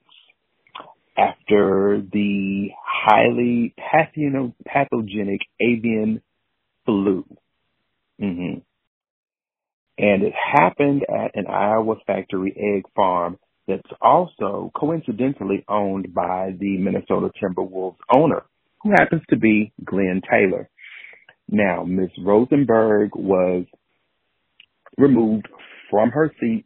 after 1.18 2.02
the 2.12 2.70
highly 2.86 3.74
pathogenic 4.66 5.42
avian 5.60 6.22
flu. 6.86 7.26
hmm 8.20 8.56
And 9.98 10.24
it 10.24 10.34
happened 10.34 11.04
at 11.10 11.36
an 11.36 11.48
Iowa 11.48 11.96
factory 12.06 12.54
egg 12.58 12.84
farm 12.96 13.38
that's 13.68 13.82
also 14.02 14.72
coincidentally 14.76 15.64
owned 15.68 16.14
by 16.14 16.52
the 16.60 16.78
Minnesota 16.78 17.32
Timberwolves 17.42 17.98
owner, 18.14 18.44
who 18.84 18.92
happens 18.92 19.22
to 19.30 19.38
be 19.38 19.72
Glenn 19.84 20.22
Taylor. 20.30 20.70
Now, 21.50 21.84
Ms. 21.84 22.10
Rosenberg 22.24 23.16
was 23.16 23.66
removed 24.98 25.48
from 25.90 26.10
her 26.12 26.32
seat 26.40 26.66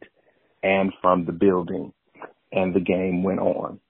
and 0.62 0.92
from 1.00 1.24
the 1.24 1.32
building, 1.32 1.92
and 2.52 2.74
the 2.74 2.80
game 2.80 3.22
went 3.22 3.40
on. 3.40 3.80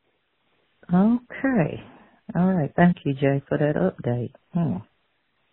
Okay. 0.93 1.83
All 2.35 2.53
right. 2.53 2.73
Thank 2.77 2.99
you, 3.05 3.15
Jay, 3.15 3.43
for 3.49 3.59
that 3.59 3.75
update. 3.77 4.33
Hmm. 4.53 4.79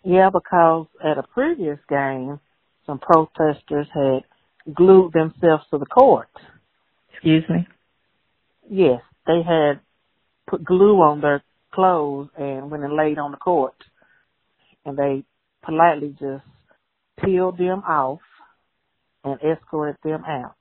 Yeah, 0.04 0.30
because 0.32 0.88
at 1.04 1.18
a 1.18 1.24
previous 1.24 1.80
game, 1.90 2.40
some 2.88 3.00
protesters 3.00 3.88
had 3.94 4.24
glued 4.74 5.14
themselves 5.14 5.64
to 5.70 5.78
the 5.78 5.86
court. 5.86 6.30
Excuse 7.14 7.44
me? 7.50 7.68
Yes, 8.70 9.02
they 9.28 9.44
had 9.46 9.82
put 10.48 10.64
glue 10.64 11.02
on 11.02 11.22
their 11.22 11.44
clothes 11.74 12.30
and 12.38 12.72
went 12.72 12.84
and 12.84 12.96
laid 12.96 13.20
on 13.20 13.32
the 13.32 13.38
court. 13.38 13.76
And 14.86 14.98
they 14.98 15.24
politely 15.64 16.16
just 16.20 16.44
peeled 17.24 17.58
them 17.58 17.84
off 17.88 18.22
and 19.24 19.40
escorted 19.42 19.98
them 20.04 20.24
out. 20.26 20.56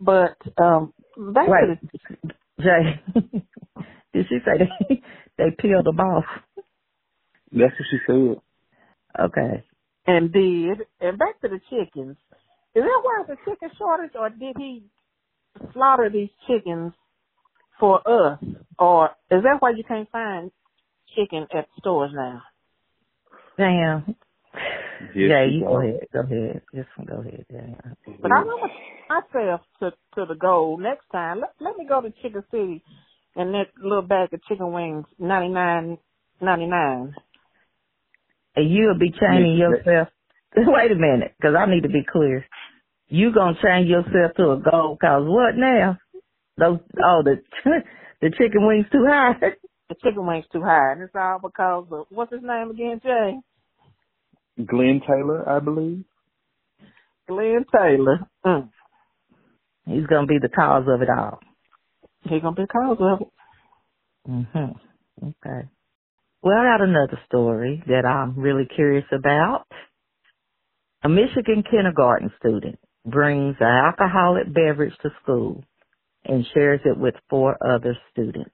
But 0.00 0.36
um 0.62 0.94
back 1.16 1.46
to 1.46 1.52
Wait. 1.52 1.78
the 1.80 2.32
Jay, 2.60 3.00
did 4.12 4.26
she 4.28 4.38
say 4.44 4.66
they, 4.88 5.02
they 5.38 5.56
peeled 5.58 5.86
them 5.86 5.98
off? 5.98 6.24
That's 7.50 7.72
what 7.72 7.88
she 7.90 7.98
said. 8.06 8.40
Okay. 9.18 9.64
And 10.06 10.32
did 10.32 10.86
and 11.00 11.18
back 11.18 11.40
to 11.40 11.48
the 11.48 11.60
chickens. 11.70 12.16
Is 12.74 12.82
that 12.82 13.00
why 13.02 13.24
it's 13.28 13.40
a 13.40 13.50
chicken 13.50 13.70
shortage 13.78 14.12
or 14.18 14.30
did 14.30 14.56
he 14.56 14.84
slaughter 15.72 16.08
these 16.10 16.30
chickens 16.46 16.92
for 17.78 18.00
us? 18.08 18.38
Or 18.78 19.10
is 19.30 19.42
that 19.42 19.60
why 19.60 19.70
you 19.70 19.84
can't 19.86 20.10
find 20.10 20.50
chicken 21.14 21.46
at 21.54 21.66
stores 21.78 22.12
now? 22.14 22.42
Damn. 23.58 24.16
Here 25.14 25.28
Jay, 25.28 25.48
she 25.50 25.56
you 25.56 25.64
go 25.64 25.80
ahead. 25.80 26.06
Go 26.12 26.20
ahead. 26.20 26.62
Just 26.74 26.88
go 27.06 27.20
ahead, 27.20 27.44
Jay. 27.50 27.76
But 28.20 28.32
I 28.32 28.42
want 28.44 28.72
myself 29.08 29.60
to 29.80 29.90
to 30.14 30.26
the 30.26 30.34
goal 30.34 30.78
next 30.78 31.06
time. 31.10 31.40
Let 31.40 31.50
let 31.60 31.76
me 31.76 31.86
go 31.86 32.00
to 32.00 32.12
Chicken 32.22 32.44
City 32.50 32.82
and 33.36 33.54
that 33.54 33.66
little 33.82 34.02
bag 34.02 34.32
of 34.32 34.42
chicken 34.44 34.72
wings, 34.72 35.06
ninety 35.18 35.52
nine 35.52 35.98
ninety 36.40 36.66
nine. 36.66 37.14
And 38.54 38.70
you'll 38.70 38.98
be 38.98 39.10
chaining 39.10 39.56
Yeah, 39.56 39.70
yourself. 39.70 40.08
Wait 40.56 40.92
a 40.92 40.94
minute, 40.94 41.34
because 41.38 41.54
I 41.58 41.66
need 41.66 41.82
to 41.82 41.88
be 41.88 42.04
clear. 42.10 42.44
You 43.08 43.32
gonna 43.32 43.56
chain 43.62 43.86
yourself 43.86 44.36
to 44.36 44.52
a 44.52 44.58
goal? 44.58 44.96
Cause 45.00 45.24
what 45.26 45.56
now? 45.56 45.98
Those 46.58 46.78
oh 47.02 47.22
the 47.24 47.42
the 48.20 48.30
chicken 48.30 48.66
wings 48.66 48.86
too 48.92 49.06
high. 49.08 49.34
The 49.88 49.96
chicken 50.02 50.26
wings 50.26 50.46
too 50.50 50.62
high, 50.62 50.92
and 50.92 51.02
it's 51.02 51.14
all 51.14 51.38
because 51.38 51.84
of 51.90 52.06
what's 52.08 52.32
his 52.32 52.40
name 52.42 52.70
again, 52.70 52.98
Jay? 53.02 53.34
Glenn 54.64 55.02
Taylor, 55.06 55.46
I 55.46 55.58
believe. 55.58 56.04
Glenn 57.28 57.66
Taylor. 57.70 58.20
Mm. 58.46 58.70
He's 59.86 60.06
gonna 60.06 60.26
be 60.26 60.38
the 60.40 60.48
cause 60.48 60.84
of 60.88 61.02
it 61.02 61.10
all. 61.10 61.40
He 62.22 62.40
gonna 62.40 62.56
be 62.56 62.62
the 62.62 62.68
cause 62.68 62.96
of 63.00 63.20
it. 63.20 63.28
Mhm. 64.30 64.76
Okay. 65.22 65.68
Well, 66.42 66.56
I 66.58 66.76
got 66.76 66.84
another 66.88 67.20
story 67.26 67.82
that 67.86 68.04
I'm 68.04 68.38
really 68.38 68.66
curious 68.74 69.04
about. 69.12 69.66
A 71.04 71.08
Michigan 71.08 71.64
kindergarten 71.68 72.32
student 72.38 72.78
brings 73.06 73.56
an 73.60 73.66
alcoholic 73.66 74.52
beverage 74.52 74.94
to 75.02 75.10
school 75.22 75.64
and 76.24 76.46
shares 76.54 76.80
it 76.84 76.98
with 76.98 77.14
four 77.30 77.56
other 77.64 77.96
students. 78.12 78.50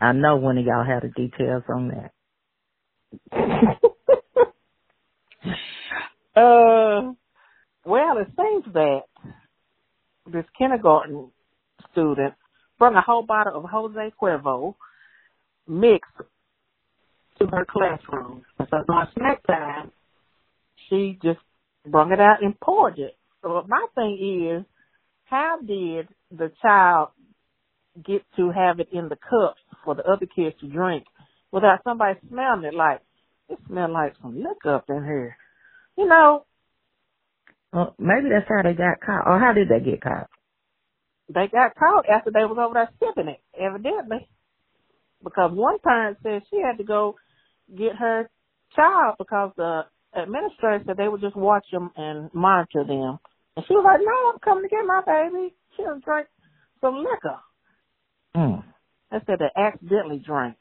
I 0.00 0.12
know 0.12 0.36
one 0.36 0.58
of 0.58 0.64
y'all 0.66 0.84
had 0.84 1.02
the 1.02 1.08
details 1.08 1.64
on 1.68 1.92
that. 3.32 3.78
Uh, 6.36 7.14
well, 7.84 8.18
it 8.18 8.28
seems 8.36 8.72
that 8.72 9.00
this 10.32 10.44
kindergarten 10.56 11.32
student 11.90 12.34
brought 12.78 12.96
a 12.96 13.00
whole 13.00 13.24
bottle 13.24 13.56
of 13.56 13.64
Jose 13.68 14.12
Cuervo 14.22 14.76
mixed 15.66 16.12
to 17.38 17.46
her 17.46 17.66
classroom. 17.68 18.42
And 18.58 18.68
so 18.70 18.76
on 18.92 19.08
snack 19.16 19.46
time, 19.46 19.92
she 20.88 21.18
just 21.22 21.40
brought 21.86 22.12
it 22.12 22.20
out 22.20 22.42
and 22.42 22.58
poured 22.60 22.98
it. 22.98 23.16
So 23.42 23.64
my 23.68 23.86
thing 23.94 24.58
is, 24.60 24.66
how 25.24 25.58
did 25.66 26.08
the 26.30 26.50
child 26.62 27.10
get 28.04 28.22
to 28.36 28.50
have 28.50 28.80
it 28.80 28.88
in 28.92 29.08
the 29.08 29.16
cups 29.16 29.60
for 29.84 29.94
the 29.94 30.02
other 30.04 30.26
kids 30.26 30.56
to 30.60 30.68
drink 30.68 31.04
without 31.52 31.80
somebody 31.84 32.18
smelling 32.28 32.64
it 32.64 32.74
like, 32.74 33.00
it 33.48 33.58
smells 33.68 33.90
like 33.92 34.14
some 34.22 34.36
liquor 34.42 34.74
up 34.76 34.84
in 34.88 35.04
here? 35.04 35.36
You 35.96 36.06
know, 36.06 36.44
Well, 37.72 37.94
maybe 37.98 38.28
that's 38.30 38.48
how 38.48 38.62
they 38.62 38.74
got 38.76 39.00
caught. 39.04 39.26
Or 39.26 39.38
how 39.38 39.52
did 39.52 39.68
they 39.68 39.80
get 39.80 40.00
caught? 40.02 40.28
they 41.28 41.46
got 41.48 41.74
caught 41.74 42.08
after 42.08 42.30
they 42.30 42.40
was 42.44 42.56
over 42.58 42.72
there 42.74 42.90
sipping 43.00 43.28
it, 43.28 43.40
evidently. 43.58 44.26
because 45.22 45.50
one 45.52 45.78
parent 45.80 46.18
said 46.22 46.42
she 46.50 46.60
had 46.60 46.78
to 46.78 46.84
go 46.84 47.16
get 47.76 47.96
her 47.96 48.28
child 48.74 49.16
because 49.18 49.52
the 49.56 49.82
administrator 50.14 50.82
said 50.86 50.96
they 50.96 51.08
would 51.08 51.20
just 51.20 51.36
watch 51.36 51.66
them 51.72 51.90
and 51.96 52.30
monitor 52.32 52.84
them. 52.84 53.18
And 53.56 53.64
she 53.66 53.74
was 53.74 53.84
like, 53.84 54.00
no, 54.00 54.32
I'm 54.32 54.38
coming 54.40 54.64
to 54.64 54.68
get 54.68 54.86
my 54.86 55.02
baby. 55.04 55.54
She 55.76 55.82
done 55.82 56.00
drank 56.04 56.28
some 56.80 56.96
liquor. 56.96 57.38
Mm. 58.36 58.64
I 59.10 59.18
said 59.26 59.38
they 59.38 59.60
accidentally 59.60 60.22
drank 60.24 60.56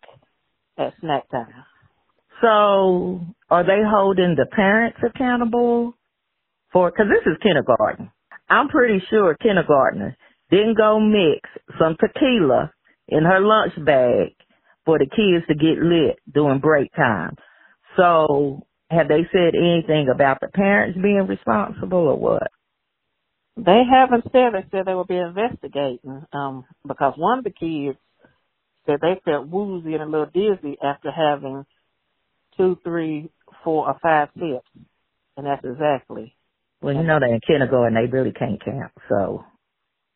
at 0.78 0.94
snack 1.02 1.30
time. 1.30 1.48
So, 2.42 3.22
are 3.50 3.64
they 3.64 3.82
holding 3.84 4.36
the 4.36 4.46
parents 4.46 5.00
accountable 5.04 5.94
for? 6.72 6.92
Because 6.92 7.08
this 7.10 7.32
is 7.32 7.38
kindergarten. 7.42 8.12
I'm 8.50 8.70
pretty 8.70 9.04
sure 9.10 9.36
kindergartner 9.36 10.16
didn't 10.50 10.78
go 10.78 11.00
mix 11.00 11.50
some 11.80 11.98
tequila 12.00 12.72
in 13.08 13.24
her 13.24 13.40
lunch 13.40 13.74
bag 13.84 14.36
for 14.88 14.98
the 14.98 15.06
kids 15.06 15.46
to 15.48 15.54
get 15.54 15.84
lit 15.84 16.18
during 16.34 16.60
break 16.60 16.90
time. 16.96 17.36
So, 17.98 18.66
have 18.90 19.10
they 19.10 19.28
said 19.34 19.54
anything 19.54 20.08
about 20.10 20.40
the 20.40 20.48
parents 20.48 20.98
being 21.00 21.28
responsible 21.28 22.08
or 22.08 22.18
what? 22.18 22.48
They 23.58 23.82
haven't 23.84 24.24
said. 24.32 24.54
They 24.54 24.66
said 24.72 24.86
they 24.86 24.94
will 24.94 25.04
be 25.04 25.18
investigating 25.18 26.26
um, 26.32 26.64
because 26.88 27.16
one 27.18 27.40
of 27.40 27.44
the 27.44 27.52
kids 27.52 27.98
said 28.86 29.00
they 29.02 29.20
felt 29.26 29.50
woozy 29.50 29.94
and 29.94 30.04
a 30.04 30.06
little 30.06 30.28
dizzy 30.28 30.78
after 30.82 31.12
having 31.12 31.66
two, 32.56 32.78
three, 32.84 33.30
four, 33.66 33.88
or 33.88 33.98
five 34.02 34.30
sips, 34.36 34.70
and 35.36 35.46
that's 35.48 35.66
exactly. 35.66 36.34
Well, 36.82 36.96
you 36.96 37.04
know 37.04 37.20
they're 37.20 37.34
in 37.34 37.42
kindergarten; 37.46 37.96
they 37.96 38.10
really 38.10 38.32
can't 38.32 38.64
count. 38.64 38.94
So, 39.10 39.44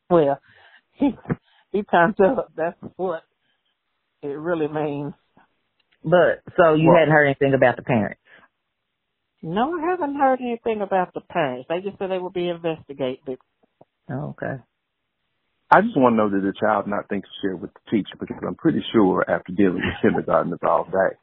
well, 0.09 0.39
he 0.93 1.09
he 1.73 1.83
turns 1.83 2.15
up. 2.23 2.53
That's 2.55 2.77
what 2.95 3.23
it 4.21 4.27
really 4.27 4.67
means. 4.67 5.13
But 6.03 6.41
so 6.57 6.73
you 6.73 6.89
well, 6.89 6.97
hadn't 6.97 7.13
heard 7.13 7.25
anything 7.25 7.53
about 7.53 7.75
the 7.75 7.83
parents? 7.83 8.19
No, 9.43 9.77
I 9.77 9.89
haven't 9.89 10.15
heard 10.15 10.39
anything 10.39 10.81
about 10.81 11.13
the 11.13 11.21
parents. 11.21 11.67
They 11.67 11.79
just 11.81 11.97
said 11.97 12.11
they 12.11 12.19
will 12.19 12.29
be 12.31 12.47
investigated. 12.47 13.39
Oh, 14.09 14.35
okay. 14.37 14.61
I 15.71 15.81
just 15.81 15.95
want 15.95 16.13
to 16.13 16.17
know 16.17 16.29
that 16.29 16.41
the 16.41 16.53
child 16.59 16.85
not 16.85 17.07
think 17.07 17.23
to 17.23 17.29
share 17.41 17.55
with 17.55 17.71
the 17.73 17.79
teacher 17.89 18.17
because 18.19 18.37
I'm 18.45 18.55
pretty 18.55 18.83
sure 18.91 19.23
after 19.27 19.53
dealing 19.53 19.75
with 19.75 20.01
kindergartners 20.01 20.59
all 20.67 20.83
day, 20.85 21.15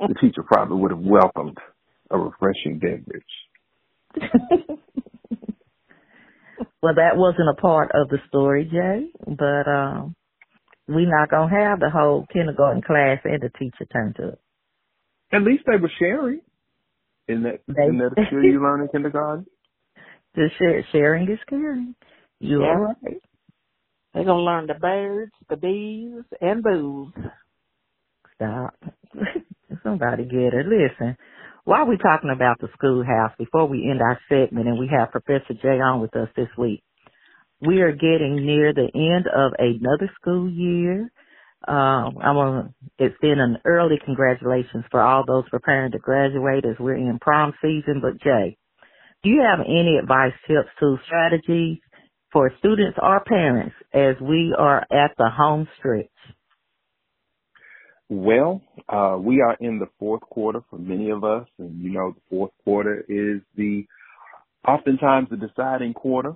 the 0.00 0.14
teacher 0.20 0.42
probably 0.42 0.78
would 0.78 0.90
have 0.90 1.00
welcomed 1.00 1.56
a 2.10 2.18
refreshing 2.18 2.80
beverage. 2.80 3.24
well, 6.82 6.94
that 6.96 7.16
wasn't 7.16 7.48
a 7.48 7.60
part 7.60 7.92
of 7.94 8.08
the 8.08 8.18
story, 8.28 8.64
Jay, 8.64 9.10
but 9.26 9.70
um, 9.70 10.16
we're 10.88 11.08
not 11.08 11.30
gonna 11.30 11.50
have 11.50 11.80
the 11.80 11.90
whole 11.90 12.26
kindergarten 12.32 12.82
class 12.82 13.18
and 13.24 13.42
the 13.42 13.50
teacher 13.58 13.84
turned 13.92 14.16
up. 14.20 14.38
At 15.32 15.42
least 15.42 15.64
they 15.66 15.76
were 15.76 15.92
sharing. 15.98 16.40
Isn't 17.28 17.42
that, 17.42 17.60
they, 17.68 17.84
isn't 17.84 17.98
that 17.98 18.12
a 18.16 18.26
skill 18.26 18.42
you 18.42 18.62
learn 18.62 18.82
in 18.82 18.88
kindergarten? 18.88 19.46
The 20.34 20.50
share, 20.58 20.86
sharing 20.92 21.28
is 21.28 21.38
caring. 21.48 21.96
You're 22.38 22.60
right. 22.78 23.22
They're 24.14 24.24
gonna 24.24 24.42
learn 24.42 24.66
the 24.66 24.74
birds, 24.74 25.32
the 25.48 25.56
bees, 25.56 26.22
and 26.40 26.62
booze. 26.62 27.12
Stop. 28.36 28.74
Somebody 29.82 30.24
get 30.24 30.52
her. 30.52 30.62
Listen, 30.62 31.16
while 31.64 31.86
we're 31.86 31.96
talking 31.96 32.30
about 32.30 32.60
the 32.60 32.68
schoolhouse, 32.74 33.32
before 33.36 33.66
we 33.66 33.88
end 33.90 34.00
our 34.00 34.20
segment 34.28 34.68
and 34.68 34.78
we 34.78 34.88
have 34.96 35.10
Professor 35.10 35.54
Jay 35.60 35.80
on 35.80 36.00
with 36.00 36.14
us 36.14 36.28
this 36.36 36.48
week, 36.56 36.82
we 37.60 37.80
are 37.80 37.92
getting 37.92 38.44
near 38.44 38.72
the 38.72 38.88
end 38.94 39.26
of 39.26 39.52
another 39.58 40.10
school 40.20 40.50
year. 40.50 41.10
Uh, 41.66 42.14
I 42.22 42.30
want 42.32 42.72
to 42.98 43.04
extend 43.04 43.40
an 43.40 43.58
early 43.64 43.98
congratulations 44.04 44.84
for 44.90 45.02
all 45.02 45.24
those 45.26 45.48
preparing 45.50 45.92
to 45.92 45.98
graduate 45.98 46.64
as 46.64 46.76
we're 46.78 46.96
in 46.96 47.18
prom 47.20 47.52
season. 47.60 48.00
But 48.00 48.22
Jay, 48.22 48.56
do 49.24 49.30
you 49.30 49.42
have 49.42 49.66
any 49.66 49.98
advice, 50.00 50.32
tips, 50.46 50.68
tools, 50.78 51.00
strategies 51.06 51.78
for 52.32 52.52
students 52.58 52.98
or 53.02 53.24
parents 53.24 53.74
as 53.92 54.14
we 54.20 54.54
are 54.56 54.80
at 54.92 55.10
the 55.18 55.28
home 55.28 55.66
stretch? 55.78 56.06
Well, 58.08 58.62
uh, 58.88 59.18
we 59.20 59.42
are 59.42 59.56
in 59.60 59.78
the 59.78 59.88
fourth 59.98 60.22
quarter 60.22 60.60
for 60.70 60.78
many 60.78 61.10
of 61.10 61.24
us, 61.24 61.46
and 61.58 61.78
you 61.82 61.90
know 61.90 62.12
the 62.12 62.20
fourth 62.30 62.52
quarter 62.64 63.04
is 63.08 63.42
the 63.54 63.84
oftentimes 64.66 65.28
the 65.30 65.36
deciding 65.36 65.92
quarter 65.92 66.34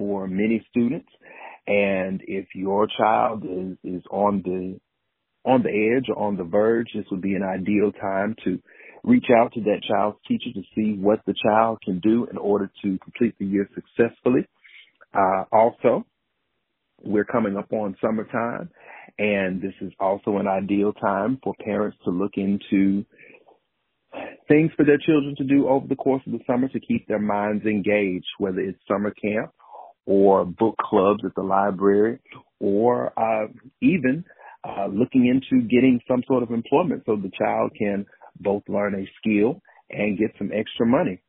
for 0.00 0.26
many 0.26 0.66
students. 0.70 1.10
And 1.66 2.22
if 2.26 2.46
your 2.54 2.88
child 2.98 3.44
is, 3.44 3.76
is 3.84 4.02
on 4.10 4.40
the 4.42 4.80
on 5.44 5.62
the 5.62 5.96
edge 5.96 6.06
or 6.08 6.26
on 6.26 6.36
the 6.36 6.44
verge, 6.44 6.88
this 6.94 7.04
would 7.10 7.22
be 7.22 7.34
an 7.34 7.42
ideal 7.42 7.92
time 7.92 8.34
to 8.44 8.58
reach 9.04 9.26
out 9.34 9.52
to 9.54 9.60
that 9.60 9.82
child's 9.88 10.18
teacher 10.28 10.50
to 10.52 10.62
see 10.74 10.98
what 11.00 11.20
the 11.26 11.34
child 11.42 11.78
can 11.82 11.98
do 12.00 12.26
in 12.30 12.36
order 12.36 12.70
to 12.82 12.98
complete 12.98 13.34
the 13.38 13.46
year 13.46 13.68
successfully. 13.74 14.46
Uh, 15.14 15.44
also, 15.50 16.04
we're 17.02 17.24
coming 17.24 17.56
up 17.56 17.72
on 17.72 17.96
summertime, 18.02 18.68
and 19.18 19.62
this 19.62 19.72
is 19.80 19.92
also 19.98 20.36
an 20.36 20.46
ideal 20.46 20.92
time 20.92 21.38
for 21.42 21.54
parents 21.64 21.96
to 22.04 22.10
look 22.10 22.32
into 22.36 23.04
things 24.46 24.70
for 24.76 24.84
their 24.84 24.98
children 24.98 25.34
to 25.38 25.44
do 25.44 25.68
over 25.68 25.86
the 25.86 25.96
course 25.96 26.22
of 26.26 26.32
the 26.32 26.40
summer 26.46 26.68
to 26.68 26.80
keep 26.80 27.08
their 27.08 27.18
minds 27.18 27.64
engaged, 27.64 28.26
whether 28.38 28.60
it's 28.60 28.78
summer 28.86 29.12
camp 29.12 29.50
or 30.06 30.44
book 30.44 30.76
clubs 30.78 31.20
at 31.24 31.34
the 31.34 31.42
library 31.42 32.18
or 32.58 33.12
uh, 33.18 33.46
even 33.80 34.24
uh, 34.64 34.86
looking 34.86 35.26
into 35.26 35.62
getting 35.66 36.00
some 36.06 36.22
sort 36.26 36.42
of 36.42 36.50
employment 36.50 37.02
so 37.06 37.16
the 37.16 37.30
child 37.38 37.72
can 37.78 38.04
both 38.40 38.62
learn 38.68 38.94
a 38.94 39.06
skill 39.18 39.60
and 39.90 40.18
get 40.18 40.30
some 40.38 40.50
extra 40.52 40.86
money. 40.86 41.20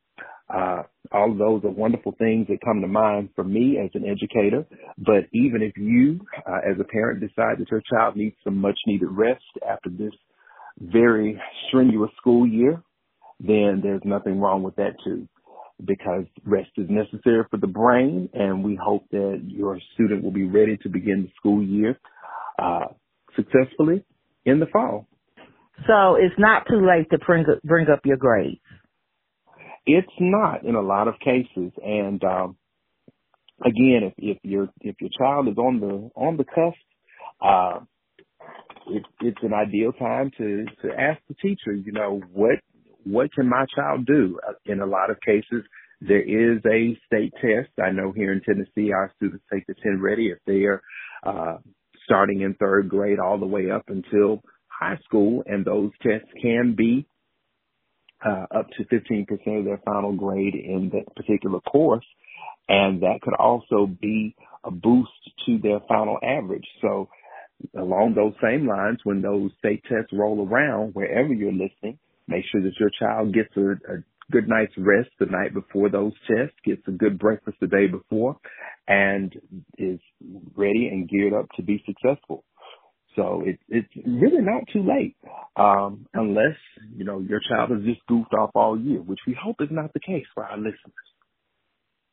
Uh, 0.52 0.82
all 1.12 1.32
of 1.32 1.38
those 1.38 1.64
are 1.64 1.70
wonderful 1.70 2.14
things 2.18 2.46
that 2.48 2.58
come 2.64 2.80
to 2.80 2.86
mind 2.86 3.30
for 3.34 3.44
me 3.44 3.78
as 3.82 3.90
an 3.94 4.04
educator. 4.04 4.66
But 4.98 5.28
even 5.32 5.62
if 5.62 5.76
you, 5.76 6.20
uh, 6.46 6.58
as 6.68 6.78
a 6.78 6.84
parent, 6.84 7.20
decide 7.20 7.58
that 7.58 7.70
your 7.70 7.82
child 7.90 8.16
needs 8.16 8.36
some 8.44 8.58
much 8.58 8.78
needed 8.86 9.08
rest 9.10 9.42
after 9.66 9.88
this 9.88 10.12
very 10.78 11.40
strenuous 11.68 12.10
school 12.18 12.46
year, 12.46 12.82
then 13.40 13.80
there's 13.82 14.02
nothing 14.04 14.40
wrong 14.40 14.62
with 14.62 14.76
that 14.76 14.94
too 15.04 15.26
because 15.84 16.24
rest 16.44 16.70
is 16.76 16.86
necessary 16.88 17.44
for 17.50 17.56
the 17.56 17.66
brain, 17.66 18.28
and 18.32 18.64
we 18.64 18.78
hope 18.82 19.04
that 19.10 19.42
your 19.46 19.78
student 19.94 20.22
will 20.22 20.30
be 20.32 20.44
ready 20.44 20.76
to 20.78 20.88
begin 20.88 21.22
the 21.22 21.30
school 21.36 21.62
year 21.62 21.98
uh, 22.58 22.86
successfully 23.36 24.04
in 24.44 24.60
the 24.60 24.66
fall. 24.66 25.06
So 25.86 26.16
it's 26.16 26.34
not 26.38 26.66
too 26.68 26.86
late 26.86 27.10
to 27.10 27.18
bring 27.18 27.44
up, 27.48 27.62
bring 27.62 27.88
up 27.88 28.00
your 28.04 28.16
grades. 28.16 28.60
It's 29.84 30.12
not 30.20 30.64
in 30.64 30.76
a 30.76 30.80
lot 30.80 31.08
of 31.08 31.14
cases, 31.18 31.72
and 31.84 32.22
um, 32.22 32.56
again, 33.64 34.02
if, 34.04 34.14
if 34.18 34.38
your 34.42 34.68
if 34.80 34.96
your 35.00 35.10
child 35.18 35.48
is 35.48 35.58
on 35.58 35.80
the 35.80 36.10
on 36.14 36.36
the 36.36 36.44
cusp, 36.44 36.78
uh, 37.40 37.80
it, 38.88 39.02
it's 39.20 39.42
an 39.42 39.52
ideal 39.52 39.92
time 39.92 40.30
to 40.38 40.66
to 40.82 40.92
ask 40.96 41.20
the 41.28 41.34
teacher, 41.34 41.72
you 41.72 41.92
know, 41.92 42.20
what 42.32 42.60
what 43.04 43.32
can 43.32 43.48
my 43.48 43.66
child 43.74 44.06
do? 44.06 44.38
Uh, 44.46 44.52
in 44.66 44.80
a 44.80 44.86
lot 44.86 45.10
of 45.10 45.20
cases, 45.20 45.64
there 46.00 46.22
is 46.22 46.60
a 46.66 46.98
state 47.06 47.32
test. 47.40 47.70
I 47.82 47.90
know 47.90 48.12
here 48.12 48.32
in 48.32 48.40
Tennessee, 48.40 48.92
our 48.92 49.12
students 49.16 49.44
take 49.52 49.66
the 49.66 49.74
10 49.82 50.00
ready 50.00 50.28
if 50.28 50.38
they 50.46 50.64
are 50.64 50.82
uh, 51.24 51.58
starting 52.04 52.40
in 52.40 52.54
third 52.54 52.88
grade 52.88 53.18
all 53.18 53.38
the 53.38 53.46
way 53.46 53.70
up 53.70 53.84
until 53.88 54.42
high 54.66 54.98
school, 55.04 55.44
and 55.46 55.64
those 55.64 55.92
tests 56.02 56.28
can 56.40 56.74
be 56.76 57.06
uh, 58.24 58.46
up 58.54 58.66
to 58.76 58.84
15% 58.84 59.58
of 59.58 59.64
their 59.64 59.80
final 59.84 60.12
grade 60.12 60.54
in 60.54 60.90
that 60.92 61.14
particular 61.14 61.60
course. 61.60 62.04
And 62.68 63.02
that 63.02 63.20
could 63.22 63.34
also 63.34 63.86
be 63.86 64.34
a 64.64 64.70
boost 64.70 65.10
to 65.46 65.58
their 65.58 65.80
final 65.88 66.18
average. 66.22 66.66
So 66.80 67.08
along 67.76 68.14
those 68.14 68.34
same 68.42 68.66
lines, 68.66 68.98
when 69.04 69.22
those 69.22 69.50
state 69.58 69.82
tests 69.88 70.12
roll 70.12 70.46
around, 70.46 70.94
wherever 70.94 71.32
you're 71.32 71.52
listening, 71.52 71.98
Make 72.32 72.44
sure 72.50 72.62
that 72.62 72.80
your 72.80 72.90
child 72.98 73.34
gets 73.34 73.54
a, 73.56 73.72
a 73.92 74.02
good 74.30 74.48
night's 74.48 74.72
rest 74.78 75.10
the 75.20 75.26
night 75.26 75.52
before 75.52 75.90
those 75.90 76.12
tests, 76.26 76.56
gets 76.64 76.80
a 76.88 76.90
good 76.90 77.18
breakfast 77.18 77.58
the 77.60 77.66
day 77.66 77.86
before, 77.86 78.38
and 78.88 79.34
is 79.76 80.00
ready 80.56 80.88
and 80.90 81.08
geared 81.08 81.34
up 81.34 81.46
to 81.56 81.62
be 81.62 81.84
successful. 81.86 82.44
So 83.14 83.42
it, 83.44 83.58
it's 83.68 83.94
really 84.06 84.40
not 84.40 84.62
too 84.72 84.82
late, 84.82 85.16
um, 85.56 86.06
unless 86.14 86.56
you 86.96 87.04
know 87.04 87.20
your 87.20 87.40
child 87.46 87.70
has 87.70 87.82
just 87.84 88.00
goofed 88.06 88.32
off 88.32 88.52
all 88.54 88.80
year, 88.80 89.00
which 89.02 89.18
we 89.26 89.36
hope 89.40 89.56
is 89.60 89.68
not 89.70 89.92
the 89.92 90.00
case 90.00 90.24
for 90.34 90.44
our 90.44 90.56
listeners. 90.56 91.06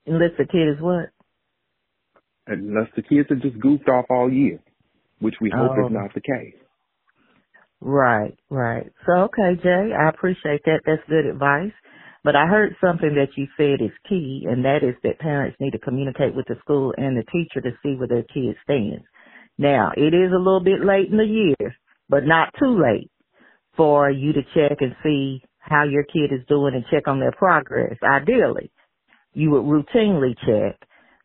Unless 0.05 0.31
the 0.37 0.45
kid 0.45 0.67
is 0.67 0.81
what? 0.81 1.11
Unless 2.47 2.89
the 2.97 3.03
kids 3.03 3.29
have 3.29 3.41
just 3.41 3.59
goofed 3.61 3.87
off 3.87 4.05
all 4.09 4.29
year, 4.31 4.59
which 5.19 5.35
we 5.39 5.49
hope 5.55 5.71
oh. 5.77 5.87
is 5.87 5.93
not 5.93 6.13
the 6.13 6.21
case. 6.21 6.58
Right, 7.81 8.37
right. 8.49 8.91
So, 9.05 9.13
okay, 9.29 9.61
Jay, 9.61 9.91
I 9.97 10.09
appreciate 10.09 10.61
that. 10.65 10.81
That's 10.85 11.01
good 11.09 11.27
advice. 11.27 11.73
But 12.23 12.35
I 12.35 12.47
heard 12.47 12.75
something 12.81 13.15
that 13.15 13.37
you 13.37 13.47
said 13.57 13.81
is 13.85 13.93
key, 14.09 14.45
and 14.49 14.65
that 14.65 14.83
is 14.83 14.95
that 15.03 15.19
parents 15.19 15.57
need 15.61 15.71
to 15.71 15.79
communicate 15.79 16.35
with 16.35 16.47
the 16.47 16.57
school 16.61 16.93
and 16.97 17.15
the 17.17 17.23
teacher 17.31 17.61
to 17.61 17.71
see 17.83 17.95
where 17.95 18.07
their 18.09 18.23
kid 18.23 18.57
stands. 18.63 19.05
Now, 19.57 19.91
it 19.95 20.13
is 20.13 20.31
a 20.33 20.37
little 20.37 20.63
bit 20.63 20.83
late 20.85 21.09
in 21.11 21.17
the 21.17 21.25
year, 21.25 21.75
but 22.09 22.25
not 22.25 22.53
too 22.59 22.81
late 22.81 23.11
for 23.77 24.11
you 24.11 24.33
to 24.33 24.43
check 24.55 24.79
and 24.81 24.95
see 25.03 25.43
how 25.59 25.85
your 25.85 26.03
kid 26.03 26.33
is 26.33 26.45
doing 26.49 26.75
and 26.75 26.85
check 26.91 27.07
on 27.07 27.19
their 27.19 27.33
progress. 27.33 27.97
Ideally, 28.03 28.71
you 29.33 29.51
would 29.51 29.65
routinely 29.65 30.35
check, 30.45 30.79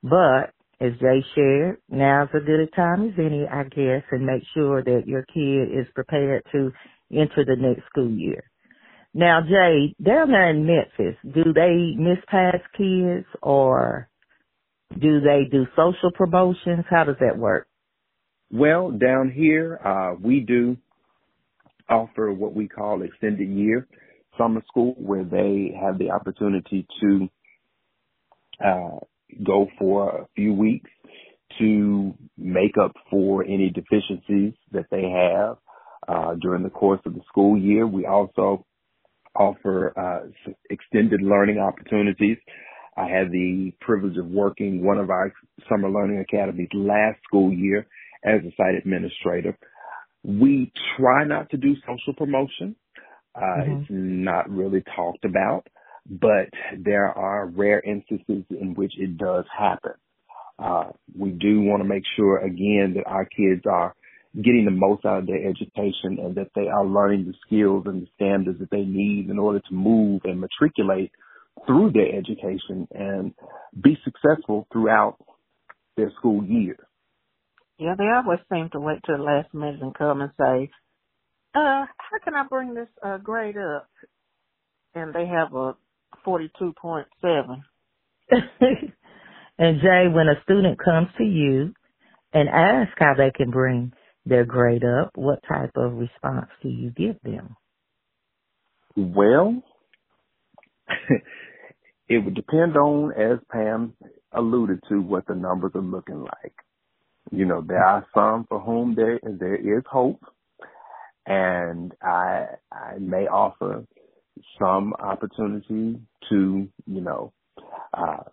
but 0.05 0.54
as 0.85 0.99
Jay 1.01 1.25
shared, 1.35 1.79
now's 1.89 2.29
a 2.35 2.41
good 2.41 2.61
a 2.61 2.67
time 2.69 3.09
as 3.09 3.15
any, 3.19 3.47
I 3.51 3.65
guess, 3.65 4.03
and 4.11 4.27
make 4.27 4.43
sure 4.55 4.83
that 4.83 5.05
your 5.07 5.25
kid 5.33 5.79
is 5.79 5.87
prepared 5.95 6.45
to 6.53 6.73
enter 7.13 7.45
the 7.45 7.57
next 7.59 7.87
school 7.87 8.11
year. 8.11 8.45
Now, 9.15 9.41
Jay, 9.43 9.95
down 10.03 10.31
there 10.31 10.51
in 10.51 10.67
Memphis, 10.67 11.17
do 11.23 11.53
they 11.53 11.95
miss 11.97 12.19
pass 12.29 12.59
kids 12.77 13.27
or 13.43 14.09
do 15.01 15.21
they 15.21 15.45
do 15.51 15.67
social 15.77 16.11
promotions? 16.15 16.85
How 16.91 17.05
does 17.05 17.17
that 17.21 17.39
work? 17.39 17.69
Well, 18.53 18.91
down 18.91 19.31
here, 19.35 19.81
uh, 19.85 20.15
we 20.21 20.41
do 20.41 20.77
offer 21.89 22.33
what 22.33 22.55
we 22.55 22.69
call 22.69 23.03
extended 23.03 23.49
year 23.49 23.87
summer 24.39 24.63
school 24.69 24.95
where 24.99 25.25
they 25.25 25.77
have 25.81 25.99
the 25.99 26.11
opportunity 26.11 26.87
to 27.01 27.29
uh, 28.65 28.99
go 29.45 29.69
for 29.79 30.09
a 30.11 30.27
few 30.35 30.53
weeks 30.53 30.91
to 31.59 32.15
make 32.37 32.77
up 32.81 32.93
for 33.11 33.45
any 33.45 33.71
deficiencies 33.71 34.55
that 34.73 34.87
they 34.91 35.03
have 35.03 35.57
uh, 36.09 36.35
during 36.41 36.63
the 36.63 36.71
course 36.71 37.01
of 37.07 37.15
the 37.15 37.21
school 37.29 37.59
year. 37.59 37.87
We 37.87 38.07
also 38.07 38.67
offer 39.35 39.93
uh, 39.99 40.53
extended 40.71 41.23
learning 41.23 41.59
opportunities. 41.59 42.39
I 42.97 43.09
had 43.09 43.33
the 43.33 43.73
privilege 43.81 44.17
of 44.17 44.27
working 44.27 44.85
one 44.85 44.99
of 44.99 45.11
our 45.11 45.33
summer 45.69 45.91
learning 45.91 46.21
academies 46.21 46.69
last 46.73 47.19
school 47.25 47.53
year 47.53 47.87
as 48.25 48.41
a 48.41 48.55
site 48.57 48.77
administrator. 48.77 49.59
We 50.23 50.73
try 50.97 51.25
not 51.25 51.51
to 51.51 51.57
do 51.57 51.75
social 51.87 52.15
promotion. 52.17 52.77
Uh, 53.35 53.41
mm-hmm. 53.41 53.73
It's 53.73 53.87
not 53.91 54.49
really 54.49 54.83
talked 54.95 55.25
about, 55.25 55.67
but 56.09 56.49
there 56.79 57.07
are 57.07 57.47
rare 57.47 57.81
instances 57.81 58.45
in 58.51 58.75
which 58.75 58.93
it 58.99 59.17
does 59.17 59.45
happen. 59.57 59.93
Uh, 60.59 60.91
we 61.19 61.31
do 61.31 61.63
want 61.63 61.83
to 61.83 61.89
make 61.89 62.05
sure 62.17 62.39
again 62.39 62.95
that 62.97 63.07
our 63.07 63.25
kids 63.25 63.63
are 63.69 63.95
getting 64.37 64.65
the 64.65 64.71
most 64.71 65.05
out 65.05 65.21
of 65.21 65.27
their 65.27 65.49
education 65.49 66.19
and 66.19 66.35
that 66.35 66.51
they 66.55 66.69
are 66.69 66.85
learning 66.85 67.25
the 67.25 67.35
skills 67.47 67.85
and 67.87 68.03
the 68.03 68.09
standards 68.15 68.59
that 68.59 68.71
they 68.71 68.83
need 68.83 69.31
in 69.31 69.39
order 69.39 69.61
to 69.61 69.75
move 69.75 70.21
and 70.25 70.41
matriculate 70.41 71.13
through 71.67 71.93
their 71.93 72.17
education 72.17 72.87
and 72.93 73.33
be 73.81 73.97
successful 74.05 74.67
throughout 74.73 75.17
their 75.97 76.13
school 76.19 76.45
year. 76.45 76.77
Yeah, 77.79 77.95
they 77.97 78.05
always 78.05 78.41
seem 78.53 78.71
to 78.73 78.81
wait 78.81 79.01
till 79.05 79.19
the 79.19 79.23
last 79.23 79.53
minute 79.55 79.83
and 79.83 79.95
come 79.95 80.21
and 80.21 80.31
say, 80.39 80.71
uh, 81.55 81.87
how 81.87 82.19
can 82.25 82.35
I 82.35 82.45
bring 82.49 82.75
this 82.75 82.89
uh, 83.05 83.19
grade 83.19 83.57
up? 83.57 83.89
And 84.95 85.13
they 85.13 85.27
have 85.27 85.55
a 85.55 85.77
42.7. 86.27 87.05
and 89.59 89.81
Jay, 89.81 90.07
when 90.13 90.29
a 90.29 90.43
student 90.45 90.79
comes 90.83 91.09
to 91.19 91.25
you 91.25 91.73
and 92.33 92.49
asks 92.49 92.95
how 92.99 93.15
they 93.17 93.31
can 93.35 93.51
bring 93.51 93.93
their 94.27 94.45
grade 94.45 94.85
up, 94.85 95.11
what 95.15 95.41
type 95.49 95.73
of 95.77 95.95
response 95.95 96.49
do 96.63 96.69
you 96.69 96.91
give 96.91 97.17
them? 97.23 97.57
Well, 98.97 99.63
it 102.09 102.19
would 102.19 102.35
depend 102.35 102.77
on, 102.77 103.13
as 103.13 103.39
Pam 103.51 103.95
alluded 104.33 104.81
to, 104.89 105.01
what 105.01 105.27
the 105.27 105.35
numbers 105.35 105.73
are 105.75 105.83
looking 105.83 106.21
like. 106.23 106.55
You 107.31 107.47
know, 107.47 107.65
there 107.67 107.83
are 107.83 108.07
some 108.15 108.47
for 108.49 108.61
whom 108.61 108.95
there 108.95 109.19
there 109.25 109.57
is 109.57 109.83
hope, 109.91 110.21
and 111.27 111.93
I 112.03 112.47
I 112.71 112.99
may 112.99 113.27
offer 113.27 113.85
some 114.59 114.95
opportunity 114.95 116.01
to 116.31 116.69
you 116.87 117.01
know 117.01 117.33
uh, 117.93 118.25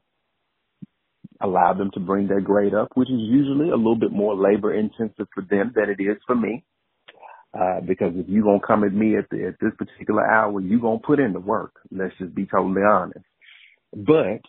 allow 1.41 1.73
them 1.73 1.91
to 1.93 1.99
bring 1.99 2.27
their 2.27 2.41
grade 2.41 2.73
up, 2.73 2.89
which 2.95 3.09
is 3.09 3.19
usually 3.19 3.69
a 3.69 3.75
little 3.75 3.95
bit 3.95 4.11
more 4.11 4.35
labor 4.35 4.73
intensive 4.73 5.27
for 5.33 5.43
them 5.49 5.73
than 5.75 5.89
it 5.89 6.01
is 6.01 6.17
for 6.25 6.35
me. 6.35 6.63
Uh, 7.53 7.81
because 7.85 8.13
if 8.15 8.27
you're 8.29 8.43
gonna 8.43 8.59
come 8.65 8.83
at 8.85 8.93
me 8.93 9.17
at, 9.17 9.25
the, 9.29 9.47
at 9.47 9.55
this 9.59 9.73
particular 9.77 10.25
hour, 10.25 10.61
you're 10.61 10.79
gonna 10.79 10.99
put 10.99 11.19
in 11.19 11.33
the 11.33 11.39
work. 11.39 11.73
Let's 11.91 12.13
just 12.17 12.33
be 12.33 12.45
totally 12.45 12.81
honest. 12.81 13.25
But 13.93 14.41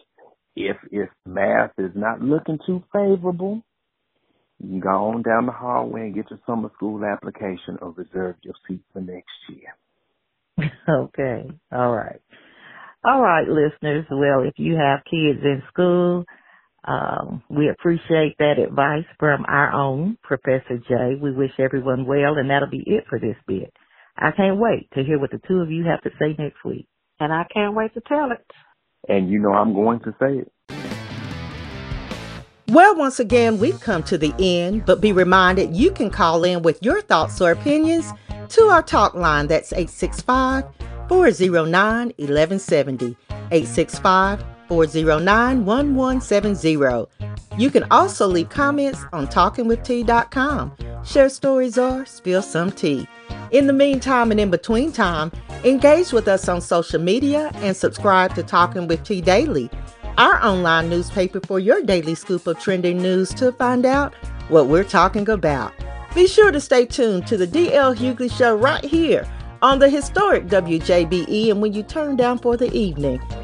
if 0.55 0.77
if 0.92 1.09
math 1.27 1.72
is 1.79 1.90
not 1.96 2.20
looking 2.20 2.59
too 2.64 2.85
favorable, 2.92 3.62
you 4.61 4.68
can 4.68 4.81
go 4.81 4.88
on 4.88 5.22
down 5.22 5.46
the 5.46 5.53
hallway 5.53 6.03
and 6.03 6.14
get 6.14 6.31
your 6.31 6.38
summer 6.46 6.70
school 6.77 7.05
application 7.05 7.79
or 7.81 7.90
reserve 7.90 8.37
your 8.42 8.55
seat 8.68 8.83
for 8.92 9.01
next 9.01 9.31
year. 9.48 9.75
okay. 10.88 11.51
All 11.72 11.94
right. 11.94 12.20
All 13.05 13.20
right, 13.20 13.48
listeners. 13.48 14.07
Well, 14.11 14.42
if 14.42 14.55
you 14.59 14.77
have 14.77 15.01
kids 15.05 15.40
in 15.42 15.62
school, 15.72 16.25
um, 16.85 17.42
we 17.48 17.68
appreciate 17.68 18.37
that 18.38 18.59
advice 18.59 19.07
from 19.18 19.44
our 19.46 19.72
own 19.72 20.18
Professor 20.22 20.79
Jay. 20.88 21.16
We 21.20 21.33
wish 21.33 21.53
everyone 21.59 22.07
well, 22.07 22.37
and 22.37 22.51
that'll 22.51 22.70
be 22.70 22.85
it 22.87 23.05
for 23.09 23.18
this 23.18 23.37
bit. 23.46 23.72
I 24.16 24.31
can't 24.31 24.59
wait 24.59 24.88
to 24.94 25.03
hear 25.03 25.18
what 25.18 25.31
the 25.31 25.40
two 25.48 25.61
of 25.61 25.70
you 25.70 25.85
have 25.85 26.03
to 26.03 26.11
say 26.18 26.37
next 26.38 26.64
week. 26.64 26.87
And 27.18 27.33
I 27.33 27.44
can't 27.53 27.75
wait 27.75 27.94
to 27.94 28.01
tell 28.01 28.31
it. 28.31 28.44
And 29.09 29.31
you 29.31 29.40
know 29.40 29.53
I'm 29.53 29.75
going 29.75 30.01
to 30.01 30.14
say 30.20 30.38
it. 30.38 30.53
Well, 32.68 32.96
once 32.96 33.20
again, 33.20 33.59
we've 33.59 33.81
come 33.81 34.03
to 34.05 34.16
the 34.16 34.35
end, 34.38 34.87
but 34.87 35.01
be 35.01 35.12
reminded 35.12 35.77
you 35.77 35.90
can 35.90 36.09
call 36.09 36.44
in 36.44 36.62
with 36.62 36.83
your 36.83 37.03
thoughts 37.03 37.40
or 37.40 37.51
opinions 37.51 38.12
to 38.52 38.62
our 38.68 38.82
talk 38.82 39.14
line. 39.14 39.46
That's 39.46 39.72
865 39.72 40.64
409 41.08 42.06
1170. 42.16 43.16
865 43.50 44.44
409 44.68 45.64
1170. 45.64 47.06
You 47.58 47.70
can 47.70 47.84
also 47.90 48.26
leave 48.26 48.48
comments 48.48 49.00
on 49.12 49.26
talkingwitht.com. 49.26 50.72
Share 51.04 51.28
stories 51.28 51.76
or 51.78 52.06
spill 52.06 52.42
some 52.42 52.70
tea. 52.70 53.06
In 53.50 53.66
the 53.66 53.72
meantime 53.72 54.30
and 54.30 54.40
in 54.40 54.50
between 54.50 54.92
time, 54.92 55.32
engage 55.64 56.12
with 56.12 56.28
us 56.28 56.48
on 56.48 56.60
social 56.60 57.00
media 57.00 57.50
and 57.56 57.76
subscribe 57.76 58.34
to 58.34 58.42
Talking 58.42 58.86
with 58.86 59.04
T 59.04 59.20
Daily, 59.20 59.68
our 60.16 60.42
online 60.42 60.88
newspaper 60.88 61.40
for 61.40 61.58
your 61.58 61.82
daily 61.82 62.14
scoop 62.14 62.46
of 62.46 62.58
trending 62.58 62.98
news 62.98 63.34
to 63.34 63.52
find 63.52 63.84
out 63.84 64.14
what 64.48 64.68
we're 64.68 64.84
talking 64.84 65.28
about. 65.28 65.72
Be 66.14 66.27
sure 66.27 66.53
to 66.53 66.61
stay 66.61 66.85
tuned 66.85 67.27
to 67.29 67.38
the 67.38 67.46
DL 67.46 67.96
Hughley 67.96 68.31
Show 68.31 68.55
right 68.55 68.85
here 68.85 69.27
on 69.62 69.79
the 69.79 69.88
historic 69.88 70.46
WJBE 70.46 71.51
and 71.51 71.62
when 71.62 71.72
you 71.72 71.83
turn 71.83 72.16
down 72.16 72.38
for 72.38 72.55
the 72.55 72.70
evening. 72.75 73.18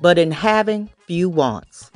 but 0.00 0.18
in 0.18 0.30
having 0.30 0.90
few 1.06 1.28
wants. 1.28 1.90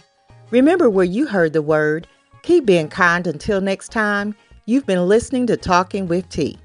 Remember 0.51 0.91
where 0.91 1.05
you 1.05 1.27
heard 1.27 1.53
the 1.53 1.63
word. 1.63 2.07
Keep 2.43 2.67
being 2.67 2.89
kind 2.89 3.27
until 3.27 3.61
next 3.61 3.91
time. 3.91 4.35
You've 4.67 4.87
been 4.87 5.09
listening 5.09 5.47
to 5.49 5.57
Talking 5.57 6.09
with 6.09 6.29
T. 6.29 6.59